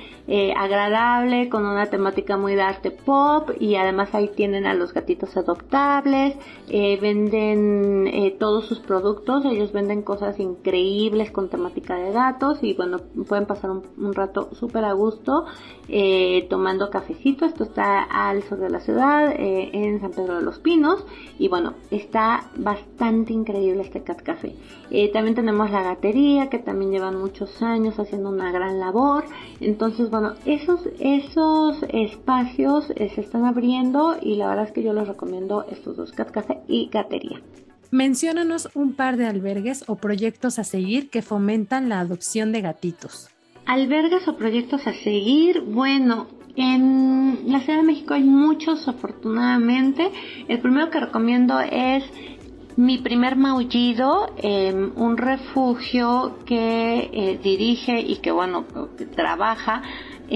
agradable, 0.57 1.50
con 1.50 1.65
una 1.65 1.88
temática 1.88 2.38
muy 2.38 2.55
de 2.55 2.62
arte 2.62 2.91
pop 2.91 3.50
y 3.60 3.75
además 3.75 4.15
ahí 4.15 4.29
tienen 4.29 4.65
a 4.65 4.74
los 4.74 4.93
gatitos 4.93 5.36
adoptables. 5.36 6.38
venden 6.69 8.39
todos 8.39 8.65
sus 8.65 8.79
productos, 8.79 9.43
ellos 9.45 9.74
venden 9.74 10.01
cosas 10.01 10.39
increíbles 10.39 11.29
con 11.29 11.50
temática 11.50 11.98
de 11.98 12.13
gatos 12.13 12.63
y 12.63 12.74
bueno, 12.74 13.00
pueden 13.27 13.45
pasar 13.45 13.69
un, 13.69 14.13
rato 14.13 14.50
súper 14.55 14.86
a 14.86 14.93
gusto 14.93 15.45
tomando 16.50 16.89
esto 17.46 17.64
está 17.64 18.04
al 18.04 18.44
sur 18.44 18.60
de 18.60 18.70
la 18.70 18.80
ciudad, 18.80 19.32
eh, 19.32 19.70
en 19.74 20.02
San 20.02 20.12
Pedro 20.12 20.38
de 20.38 20.44
los 20.44 20.60
Pinos. 20.60 21.06
Y 21.38 21.48
bueno, 21.48 21.74
está 21.92 22.50
bastante 22.56 23.34
increíble 23.34 23.82
este 23.82 24.04
Cat 24.04 24.22
Café. 24.22 24.56
Eh, 24.92 25.12
también 25.12 25.36
tenemos 25.36 25.72
la 25.72 25.84
gatería, 25.84 26.50
que 26.50 26.60
también 26.60 26.92
llevan 26.92 27.20
muchos 27.20 27.62
años 27.62 28.00
haciendo 28.00 28.30
una 28.30 28.52
gran 28.52 28.80
labor. 28.80 29.26
Entonces, 29.60 30.10
bueno, 30.10 30.34
esos, 30.46 30.88
esos 31.00 31.84
espacios 31.90 32.92
eh, 32.96 33.12
se 33.14 33.22
están 33.22 33.46
abriendo 33.46 34.18
y 34.22 34.36
la 34.36 34.48
verdad 34.48 34.66
es 34.66 34.72
que 34.72 34.84
yo 34.84 34.94
les 34.94 35.08
recomiendo 35.08 35.66
estos 35.70 35.98
dos, 35.98 36.12
Cat 36.12 36.32
Café 36.32 36.60
y 36.68 36.90
Gatería. 36.90 37.42
Menciónanos 37.92 38.70
un 38.74 38.94
par 38.96 39.18
de 39.18 39.28
albergues 39.28 39.84
o 39.88 39.98
proyectos 39.98 40.58
a 40.58 40.64
seguir 40.64 41.12
que 41.12 41.22
fomentan 41.22 41.90
la 41.90 42.00
adopción 42.00 42.52
de 42.52 42.62
gatitos. 42.62 43.30
Albergues 43.66 44.28
o 44.28 44.36
proyectos 44.36 44.88
a 44.88 44.94
seguir, 44.94 45.62
bueno, 45.62 46.28
en 46.55 47.39
la 47.48 47.60
Ciudad 47.62 47.79
de 47.79 47.86
México 47.86 48.13
hay 48.13 48.24
muchos, 48.24 48.88
afortunadamente. 48.88 50.12
El 50.48 50.60
primero 50.60 50.89
que 50.89 51.00
recomiendo 51.00 51.60
es 51.60 52.03
mi 52.75 52.98
primer 52.98 53.36
maullido, 53.36 54.33
em, 54.38 54.91
un 54.95 55.17
refugio 55.17 56.38
que 56.45 57.10
eh, 57.12 57.39
dirige 57.43 58.00
y 58.00 58.17
que, 58.17 58.31
bueno, 58.31 58.65
trabaja 59.15 59.81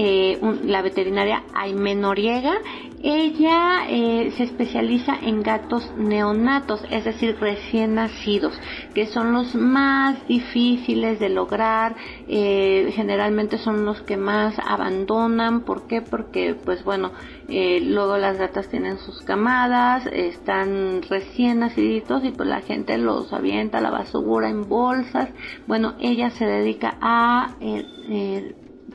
eh, 0.00 0.38
la 0.64 0.80
veterinaria 0.80 1.42
Aime 1.54 1.96
Noriega. 1.96 2.54
Ella 3.02 3.88
eh, 3.88 4.32
se 4.36 4.44
especializa 4.44 5.16
en 5.20 5.42
gatos 5.42 5.92
neonatos, 5.96 6.84
es 6.88 7.04
decir, 7.04 7.36
recién 7.40 7.96
nacidos, 7.96 8.56
que 8.94 9.06
son 9.06 9.32
los 9.32 9.56
más 9.56 10.24
difíciles 10.28 11.18
de 11.18 11.30
lograr, 11.30 11.96
eh, 12.28 12.92
generalmente 12.94 13.58
son 13.58 13.84
los 13.84 14.00
que 14.02 14.16
más 14.16 14.56
abandonan, 14.64 15.62
¿por 15.62 15.88
qué? 15.88 16.00
Porque, 16.00 16.54
pues 16.54 16.84
bueno, 16.84 17.10
luego 17.48 18.18
las 18.18 18.38
gatas 18.38 18.68
tienen 18.68 18.98
sus 18.98 19.22
camadas, 19.22 20.06
están 20.12 21.02
recién 21.08 21.58
naciditos 21.58 22.24
y 22.24 22.30
pues 22.30 22.48
la 22.48 22.60
gente 22.60 22.98
los 22.98 23.32
avienta 23.32 23.78
a 23.78 23.80
la 23.80 23.90
basura 23.90 24.48
en 24.48 24.68
bolsas. 24.68 25.28
Bueno, 25.66 25.94
ella 25.98 26.30
se 26.30 26.44
dedica 26.46 26.98
a 27.00 27.54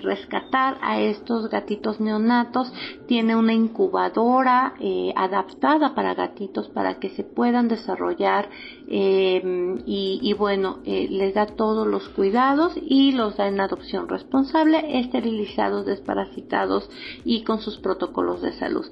rescatar 0.03 0.77
a 0.81 0.99
estos 0.99 1.49
gatitos 1.49 1.99
neonatos. 1.99 2.71
Tiene 3.07 3.35
una 3.35 3.53
incubadora 3.53 4.73
eh, 4.79 5.13
adaptada 5.15 5.95
para 5.95 6.13
gatitos 6.13 6.69
para 6.69 6.99
que 6.99 7.09
se 7.09 7.23
puedan 7.23 7.67
desarrollar 7.67 8.49
em, 8.87 9.79
y, 9.85 10.33
bueno, 10.37 10.79
eh, 10.85 11.07
les 11.09 11.33
da 11.33 11.45
todos 11.45 11.87
los 11.87 12.07
cuidados 12.09 12.73
y 12.81 13.11
los 13.13 13.37
da 13.37 13.47
en 13.47 13.59
adopción 13.59 14.07
responsable, 14.07 14.99
esterilizados, 14.99 15.85
desparasitados 15.85 16.89
y 17.25 17.43
con 17.43 17.61
sus 17.61 17.77
protocolos 17.77 18.41
de 18.41 18.53
salud 18.53 18.85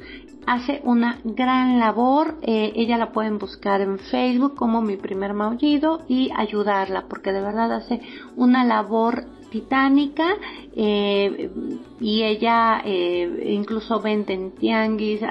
hace 0.46 0.82
una 0.84 1.20
gran 1.24 1.80
labor. 1.80 2.38
Eh, 2.42 2.74
ella 2.76 2.98
la 2.98 3.12
pueden 3.12 3.38
buscar 3.38 3.82
en 3.82 4.00
Facebook 4.00 4.56
como 4.56 4.82
mi 4.82 4.98
primer 4.98 5.34
maullido 5.34 6.02
y 6.08 6.32
ayudarla 6.36 7.06
porque 7.08 7.32
de 7.32 7.42
verdad 7.42 7.72
hace 7.74 8.02
una 8.36 8.64
labor 8.64 9.26
titánica 9.52 10.38
eh, 10.74 11.52
y 12.00 12.24
ella 12.24 12.82
eh, 12.84 13.54
incluso 13.54 14.00
vende 14.00 14.34
en 14.34 14.52
tianguis, 14.52 15.22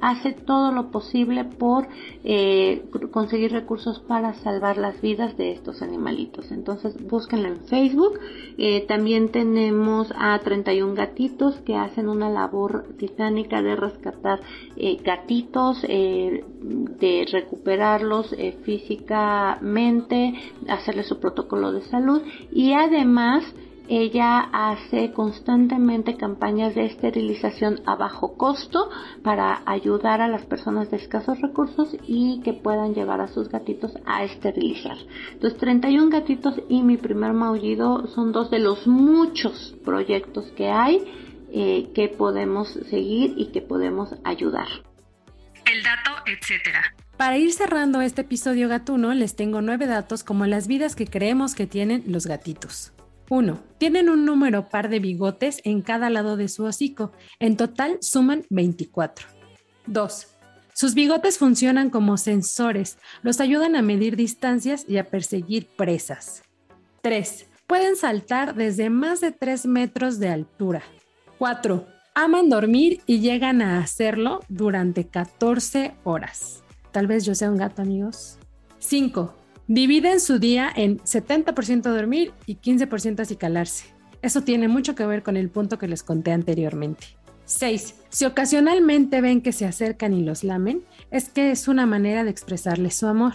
hace 0.00 0.32
todo 0.32 0.70
lo 0.70 0.90
posible 0.92 1.44
por 1.44 1.88
eh, 2.22 2.84
conseguir 3.10 3.50
recursos 3.50 3.98
para 4.00 4.34
salvar 4.34 4.76
las 4.76 5.00
vidas 5.00 5.36
de 5.36 5.52
estos 5.52 5.82
animalitos. 5.82 6.52
Entonces 6.52 6.94
búsquenla 7.08 7.48
en 7.48 7.64
Facebook. 7.64 8.20
también 8.86 9.30
tenemos 9.30 10.12
a 10.16 10.38
31 10.38 10.94
gatitos 10.94 11.56
que 11.64 11.74
hacen 11.74 12.08
una 12.08 12.28
labor 12.30 12.84
titánica 12.98 13.62
de 13.62 13.74
rescatar 13.74 14.40
gatitos, 15.02 15.82
de 15.82 17.26
recuperarlos 17.32 18.36
físicamente, 18.62 20.34
hacerle 20.68 21.02
su 21.04 21.18
protocolo 21.18 21.72
de 21.72 21.82
salud 21.82 22.22
y 22.52 22.74
además 22.74 23.21
ella 23.88 24.48
hace 24.52 25.12
constantemente 25.12 26.16
campañas 26.16 26.74
de 26.74 26.86
esterilización 26.86 27.80
a 27.84 27.96
bajo 27.96 28.36
costo 28.36 28.88
para 29.22 29.62
ayudar 29.66 30.20
a 30.20 30.28
las 30.28 30.46
personas 30.46 30.90
de 30.90 30.98
escasos 30.98 31.40
recursos 31.40 31.94
y 32.06 32.40
que 32.42 32.52
puedan 32.52 32.94
llevar 32.94 33.20
a 33.20 33.28
sus 33.28 33.48
gatitos 33.48 33.92
a 34.06 34.24
esterilizar. 34.24 34.96
Los 35.40 35.56
31 35.58 36.10
gatitos 36.10 36.54
y 36.68 36.82
mi 36.82 36.96
primer 36.96 37.32
maullido 37.32 38.06
son 38.06 38.32
dos 38.32 38.50
de 38.50 38.60
los 38.60 38.86
muchos 38.86 39.74
proyectos 39.84 40.50
que 40.56 40.68
hay 40.68 41.04
eh, 41.52 41.90
que 41.94 42.08
podemos 42.08 42.72
seguir 42.88 43.34
y 43.36 43.52
que 43.52 43.60
podemos 43.60 44.14
ayudar. 44.24 44.68
El 45.66 45.82
dato, 45.82 46.10
etcétera. 46.26 46.82
Para 47.16 47.36
ir 47.36 47.52
cerrando 47.52 48.00
este 48.00 48.22
episodio 48.22 48.68
gatuno, 48.68 49.12
les 49.12 49.36
tengo 49.36 49.60
nueve 49.60 49.86
datos 49.86 50.24
como 50.24 50.46
las 50.46 50.66
vidas 50.66 50.96
que 50.96 51.06
creemos 51.06 51.54
que 51.54 51.66
tienen 51.66 52.04
los 52.06 52.26
gatitos. 52.26 52.91
1. 53.32 53.58
Tienen 53.78 54.10
un 54.10 54.26
número 54.26 54.68
par 54.68 54.90
de 54.90 54.98
bigotes 54.98 55.62
en 55.64 55.80
cada 55.80 56.10
lado 56.10 56.36
de 56.36 56.48
su 56.48 56.64
hocico. 56.64 57.12
En 57.40 57.56
total 57.56 57.96
suman 58.02 58.44
24. 58.50 59.26
2. 59.86 60.26
Sus 60.74 60.92
bigotes 60.92 61.38
funcionan 61.38 61.88
como 61.88 62.18
sensores. 62.18 62.98
Los 63.22 63.40
ayudan 63.40 63.74
a 63.74 63.80
medir 63.80 64.16
distancias 64.16 64.84
y 64.86 64.98
a 64.98 65.08
perseguir 65.08 65.66
presas. 65.78 66.42
3. 67.00 67.46
Pueden 67.66 67.96
saltar 67.96 68.54
desde 68.54 68.90
más 68.90 69.22
de 69.22 69.32
3 69.32 69.64
metros 69.64 70.18
de 70.18 70.28
altura. 70.28 70.82
4. 71.38 71.86
Aman 72.14 72.50
dormir 72.50 73.00
y 73.06 73.20
llegan 73.20 73.62
a 73.62 73.78
hacerlo 73.78 74.40
durante 74.50 75.06
14 75.06 75.94
horas. 76.04 76.62
Tal 76.90 77.06
vez 77.06 77.24
yo 77.24 77.34
sea 77.34 77.50
un 77.50 77.56
gato, 77.56 77.80
amigos. 77.80 78.38
5. 78.78 79.41
Dividen 79.68 80.20
su 80.20 80.38
día 80.38 80.70
en 80.74 80.98
70% 80.98 81.82
dormir 81.82 82.32
y 82.46 82.56
15% 82.56 83.20
acicalarse. 83.20 83.86
Eso 84.20 84.42
tiene 84.42 84.68
mucho 84.68 84.94
que 84.94 85.06
ver 85.06 85.22
con 85.22 85.36
el 85.36 85.50
punto 85.50 85.78
que 85.78 85.88
les 85.88 86.02
conté 86.02 86.32
anteriormente. 86.32 87.06
6. 87.44 87.94
Si 88.08 88.24
ocasionalmente 88.24 89.20
ven 89.20 89.40
que 89.40 89.52
se 89.52 89.66
acercan 89.66 90.14
y 90.14 90.22
los 90.22 90.44
lamen, 90.44 90.82
es 91.10 91.28
que 91.28 91.50
es 91.50 91.68
una 91.68 91.86
manera 91.86 92.24
de 92.24 92.30
expresarles 92.30 92.94
su 92.94 93.06
amor. 93.06 93.34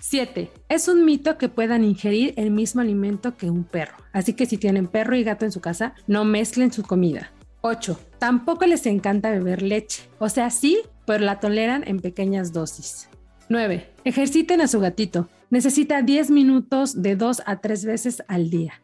7. 0.00 0.50
Es 0.68 0.88
un 0.88 1.04
mito 1.04 1.38
que 1.38 1.48
puedan 1.48 1.84
ingerir 1.84 2.34
el 2.36 2.50
mismo 2.50 2.80
alimento 2.80 3.36
que 3.36 3.50
un 3.50 3.64
perro. 3.64 3.96
Así 4.12 4.34
que 4.34 4.46
si 4.46 4.56
tienen 4.58 4.86
perro 4.86 5.16
y 5.16 5.24
gato 5.24 5.44
en 5.44 5.52
su 5.52 5.60
casa, 5.60 5.94
no 6.06 6.24
mezclen 6.24 6.72
su 6.72 6.82
comida. 6.82 7.32
8. 7.62 7.98
Tampoco 8.18 8.66
les 8.66 8.86
encanta 8.86 9.30
beber 9.30 9.62
leche. 9.62 10.04
O 10.18 10.28
sea, 10.28 10.50
sí, 10.50 10.78
pero 11.06 11.24
la 11.24 11.40
toleran 11.40 11.82
en 11.86 12.00
pequeñas 12.00 12.52
dosis. 12.52 13.08
9. 13.48 13.90
Ejerciten 14.04 14.60
a 14.60 14.68
su 14.68 14.80
gatito. 14.80 15.28
Necesita 15.48 16.02
10 16.02 16.30
minutos 16.30 17.02
de 17.02 17.14
2 17.14 17.42
a 17.46 17.60
3 17.60 17.84
veces 17.84 18.22
al 18.26 18.50
día. 18.50 18.82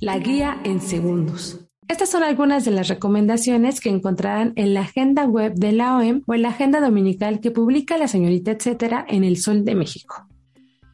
La 0.00 0.18
guía 0.18 0.60
en 0.64 0.80
segundos. 0.80 1.60
Estas 1.88 2.10
son 2.10 2.22
algunas 2.22 2.64
de 2.64 2.70
las 2.72 2.88
recomendaciones 2.88 3.80
que 3.80 3.88
encontrarán 3.88 4.52
en 4.56 4.74
la 4.74 4.82
agenda 4.82 5.24
web 5.24 5.54
de 5.54 5.72
la 5.72 5.96
OEM 5.96 6.22
o 6.26 6.34
en 6.34 6.42
la 6.42 6.50
agenda 6.50 6.80
dominical 6.80 7.40
que 7.40 7.50
publica 7.50 7.96
la 7.96 8.06
señorita 8.06 8.50
etcétera 8.50 9.06
en 9.08 9.24
El 9.24 9.38
Sol 9.38 9.64
de 9.64 9.74
México. 9.74 10.28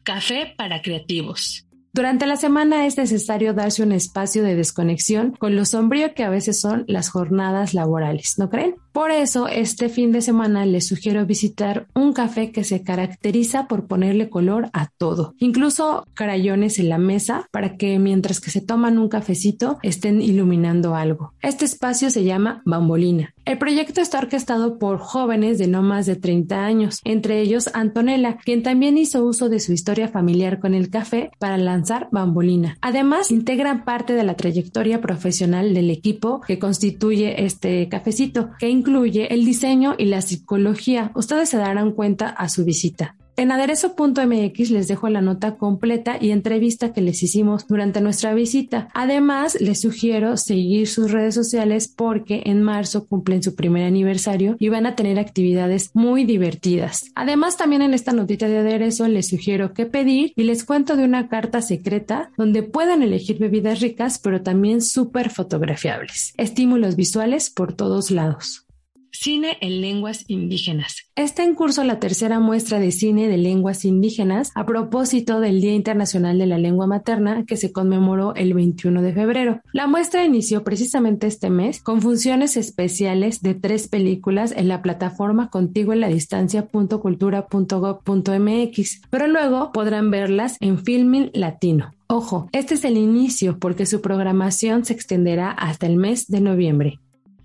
Café 0.03 0.53
para 0.57 0.81
creativos. 0.81 1.67
Durante 1.95 2.25
la 2.25 2.37
semana 2.37 2.87
es 2.87 2.97
necesario 2.97 3.53
darse 3.53 3.83
un 3.83 3.91
espacio 3.91 4.41
de 4.41 4.55
desconexión 4.55 5.33
con 5.33 5.55
lo 5.55 5.63
sombrío 5.63 6.15
que 6.15 6.23
a 6.23 6.29
veces 6.31 6.59
son 6.59 6.85
las 6.87 7.09
jornadas 7.09 7.75
laborales, 7.75 8.33
¿no 8.39 8.49
creen? 8.49 8.73
Por 8.93 9.09
eso, 9.09 9.47
este 9.47 9.89
fin 9.89 10.11
de 10.11 10.21
semana 10.21 10.67
les 10.67 10.85
sugiero 10.87 11.25
visitar 11.25 11.87
un 11.95 12.13
café 12.13 12.51
que 12.51 12.63
se 12.63 12.83
caracteriza 12.83 13.67
por 13.67 13.87
ponerle 13.87 14.29
color 14.29 14.69
a 14.71 14.87
todo, 14.97 15.33
incluso 15.39 16.05
crayones 16.13 16.77
en 16.77 16.89
la 16.89 16.99
mesa 16.99 17.47
para 17.51 17.75
que 17.75 17.97
mientras 17.97 18.39
que 18.39 18.51
se 18.51 18.61
toman 18.61 18.99
un 18.99 19.09
cafecito 19.09 19.79
estén 19.81 20.21
iluminando 20.21 20.93
algo. 20.93 21.33
Este 21.41 21.65
espacio 21.65 22.11
se 22.11 22.23
llama 22.23 22.61
Bambolina. 22.65 23.33
El 23.45 23.57
proyecto 23.57 23.99
está 23.99 24.19
orquestado 24.19 24.77
por 24.77 24.99
jóvenes 24.99 25.57
de 25.57 25.67
no 25.67 25.81
más 25.81 26.05
de 26.05 26.15
30 26.15 26.63
años, 26.63 26.99
entre 27.03 27.41
ellos 27.41 27.71
Antonella, 27.73 28.37
quien 28.45 28.61
también 28.61 28.99
hizo 28.99 29.25
uso 29.25 29.49
de 29.49 29.59
su 29.59 29.73
historia 29.73 30.07
familiar 30.07 30.59
con 30.59 30.75
el 30.75 30.91
café 30.91 31.31
para 31.39 31.57
lanzar 31.57 32.09
Bambolina. 32.11 32.77
Además, 32.81 33.31
integran 33.31 33.85
parte 33.85 34.13
de 34.13 34.23
la 34.23 34.35
trayectoria 34.35 35.01
profesional 35.01 35.73
del 35.73 35.89
equipo 35.89 36.41
que 36.41 36.59
constituye 36.59 37.43
este 37.43 37.89
cafecito, 37.89 38.51
que 38.59 38.69
incluye 38.83 39.33
el 39.33 39.45
diseño 39.45 39.95
y 39.97 40.05
la 40.05 40.21
psicología. 40.21 41.11
Ustedes 41.15 41.47
se 41.47 41.57
darán 41.57 41.93
cuenta 41.93 42.27
a 42.27 42.49
su 42.49 42.65
visita. 42.65 43.15
En 43.35 43.51
aderezo.mx 43.51 44.69
les 44.69 44.87
dejo 44.87 45.09
la 45.09 45.21
nota 45.21 45.55
completa 45.55 46.17
y 46.21 46.29
entrevista 46.29 46.93
que 46.93 47.01
les 47.01 47.23
hicimos 47.23 47.65
durante 47.67 47.99
nuestra 47.99 48.35
visita. 48.35 48.89
Además, 48.93 49.59
les 49.59 49.81
sugiero 49.81 50.37
seguir 50.37 50.87
sus 50.87 51.11
redes 51.11 51.33
sociales 51.33 51.87
porque 51.87 52.43
en 52.45 52.61
marzo 52.61 53.07
cumplen 53.07 53.41
su 53.41 53.55
primer 53.55 53.85
aniversario 53.85 54.55
y 54.59 54.69
van 54.69 54.85
a 54.85 54.95
tener 54.95 55.17
actividades 55.17 55.89
muy 55.95 56.25
divertidas. 56.25 57.11
Además, 57.15 57.57
también 57.57 57.81
en 57.81 57.95
esta 57.95 58.11
notita 58.11 58.47
de 58.47 58.59
aderezo 58.59 59.07
les 59.07 59.29
sugiero 59.29 59.73
qué 59.73 59.87
pedir 59.87 60.33
y 60.35 60.43
les 60.43 60.63
cuento 60.63 60.95
de 60.95 61.03
una 61.03 61.27
carta 61.27 61.63
secreta 61.63 62.29
donde 62.37 62.61
puedan 62.61 63.01
elegir 63.01 63.39
bebidas 63.39 63.79
ricas 63.79 64.19
pero 64.19 64.43
también 64.43 64.81
súper 64.81 65.31
fotografiables. 65.31 66.35
Estímulos 66.37 66.95
visuales 66.95 67.49
por 67.49 67.73
todos 67.73 68.11
lados. 68.11 68.67
Cine 69.13 69.57
en 69.61 69.79
lenguas 69.79 70.25
indígenas. 70.27 71.03
Está 71.15 71.43
en 71.43 71.53
curso 71.53 71.83
la 71.83 71.99
tercera 71.99 72.39
muestra 72.39 72.79
de 72.79 72.91
cine 72.91 73.27
de 73.27 73.37
lenguas 73.37 73.85
indígenas 73.85 74.51
a 74.55 74.65
propósito 74.65 75.39
del 75.39 75.61
Día 75.61 75.75
Internacional 75.75 76.39
de 76.39 76.47
la 76.47 76.57
Lengua 76.57 76.87
Materna 76.87 77.45
que 77.45 77.55
se 77.55 77.71
conmemoró 77.71 78.33
el 78.33 78.55
21 78.55 79.03
de 79.03 79.13
febrero. 79.13 79.61
La 79.71 79.85
muestra 79.85 80.25
inició 80.25 80.63
precisamente 80.63 81.27
este 81.27 81.51
mes 81.51 81.83
con 81.83 82.01
funciones 82.01 82.57
especiales 82.57 83.43
de 83.43 83.53
tres 83.53 83.87
películas 83.87 84.51
en 84.51 84.67
la 84.67 84.81
plataforma 84.81 85.51
contigo 85.51 85.93
en 85.93 86.01
la 86.01 86.07
distancia.cultura.gov.mx, 86.07 89.01
pero 89.11 89.27
luego 89.27 89.71
podrán 89.71 90.09
verlas 90.09 90.57
en 90.59 90.79
Filming 90.79 91.29
Latino. 91.33 91.93
Ojo, 92.07 92.49
este 92.51 92.73
es 92.73 92.83
el 92.83 92.97
inicio 92.97 93.59
porque 93.59 93.85
su 93.85 94.01
programación 94.01 94.85
se 94.85 94.93
extenderá 94.93 95.51
hasta 95.51 95.85
el 95.85 95.97
mes 95.97 96.25
de 96.27 96.41
noviembre. 96.41 96.99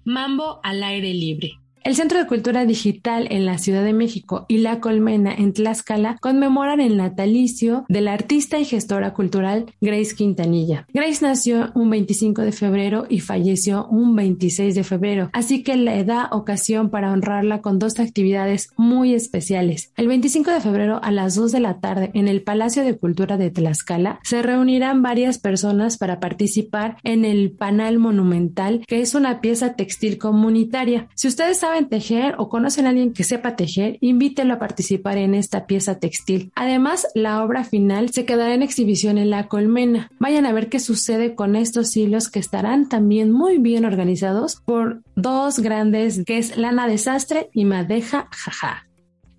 Mambo 0.08 0.58
al 0.62 0.82
aire 0.84 1.12
libre. 1.12 1.60
El 1.88 1.94
Centro 1.94 2.18
de 2.18 2.26
Cultura 2.26 2.66
Digital 2.66 3.28
en 3.30 3.46
la 3.46 3.56
Ciudad 3.56 3.82
de 3.82 3.94
México 3.94 4.44
y 4.46 4.58
La 4.58 4.78
Colmena 4.78 5.32
en 5.32 5.54
Tlaxcala 5.54 6.18
conmemoran 6.20 6.82
el 6.82 6.98
natalicio 6.98 7.86
de 7.88 8.02
la 8.02 8.12
artista 8.12 8.58
y 8.58 8.66
gestora 8.66 9.14
cultural 9.14 9.72
Grace 9.80 10.14
Quintanilla. 10.14 10.86
Grace 10.92 11.24
nació 11.24 11.70
un 11.74 11.88
25 11.88 12.42
de 12.42 12.52
febrero 12.52 13.06
y 13.08 13.20
falleció 13.20 13.86
un 13.86 14.14
26 14.14 14.74
de 14.74 14.84
febrero, 14.84 15.30
así 15.32 15.62
que 15.62 15.78
le 15.78 16.04
da 16.04 16.28
ocasión 16.30 16.90
para 16.90 17.10
honrarla 17.10 17.62
con 17.62 17.78
dos 17.78 17.98
actividades 18.00 18.68
muy 18.76 19.14
especiales. 19.14 19.90
El 19.96 20.08
25 20.08 20.50
de 20.50 20.60
febrero 20.60 21.00
a 21.02 21.10
las 21.10 21.36
2 21.36 21.52
de 21.52 21.60
la 21.60 21.80
tarde 21.80 22.10
en 22.12 22.28
el 22.28 22.42
Palacio 22.42 22.84
de 22.84 22.98
Cultura 22.98 23.38
de 23.38 23.50
Tlaxcala 23.50 24.20
se 24.24 24.42
reunirán 24.42 25.00
varias 25.00 25.38
personas 25.38 25.96
para 25.96 26.20
participar 26.20 26.98
en 27.02 27.24
el 27.24 27.50
panel 27.50 27.98
monumental 27.98 28.84
que 28.86 29.00
es 29.00 29.14
una 29.14 29.40
pieza 29.40 29.72
textil 29.72 30.18
comunitaria. 30.18 31.08
Si 31.14 31.28
ustedes 31.28 31.56
saben 31.56 31.77
tejer 31.86 32.34
o 32.38 32.48
conocen 32.48 32.86
a 32.86 32.90
alguien 32.90 33.12
que 33.12 33.24
sepa 33.24 33.56
tejer, 33.56 33.98
invítelo 34.00 34.54
a 34.54 34.58
participar 34.58 35.18
en 35.18 35.34
esta 35.34 35.66
pieza 35.66 35.98
textil. 35.98 36.52
Además, 36.54 37.06
la 37.14 37.44
obra 37.44 37.64
final 37.64 38.10
se 38.10 38.24
quedará 38.24 38.54
en 38.54 38.62
exhibición 38.62 39.18
en 39.18 39.30
la 39.30 39.48
colmena. 39.48 40.10
Vayan 40.18 40.46
a 40.46 40.52
ver 40.52 40.68
qué 40.68 40.80
sucede 40.80 41.34
con 41.34 41.56
estos 41.56 41.96
hilos 41.96 42.28
que 42.28 42.40
estarán 42.40 42.88
también 42.88 43.30
muy 43.30 43.58
bien 43.58 43.84
organizados 43.84 44.60
por 44.64 45.02
dos 45.14 45.60
grandes 45.60 46.24
que 46.24 46.38
es 46.38 46.56
Lana 46.56 46.88
Desastre 46.88 47.50
y 47.52 47.64
Madeja 47.64 48.28
Jaja. 48.30 48.87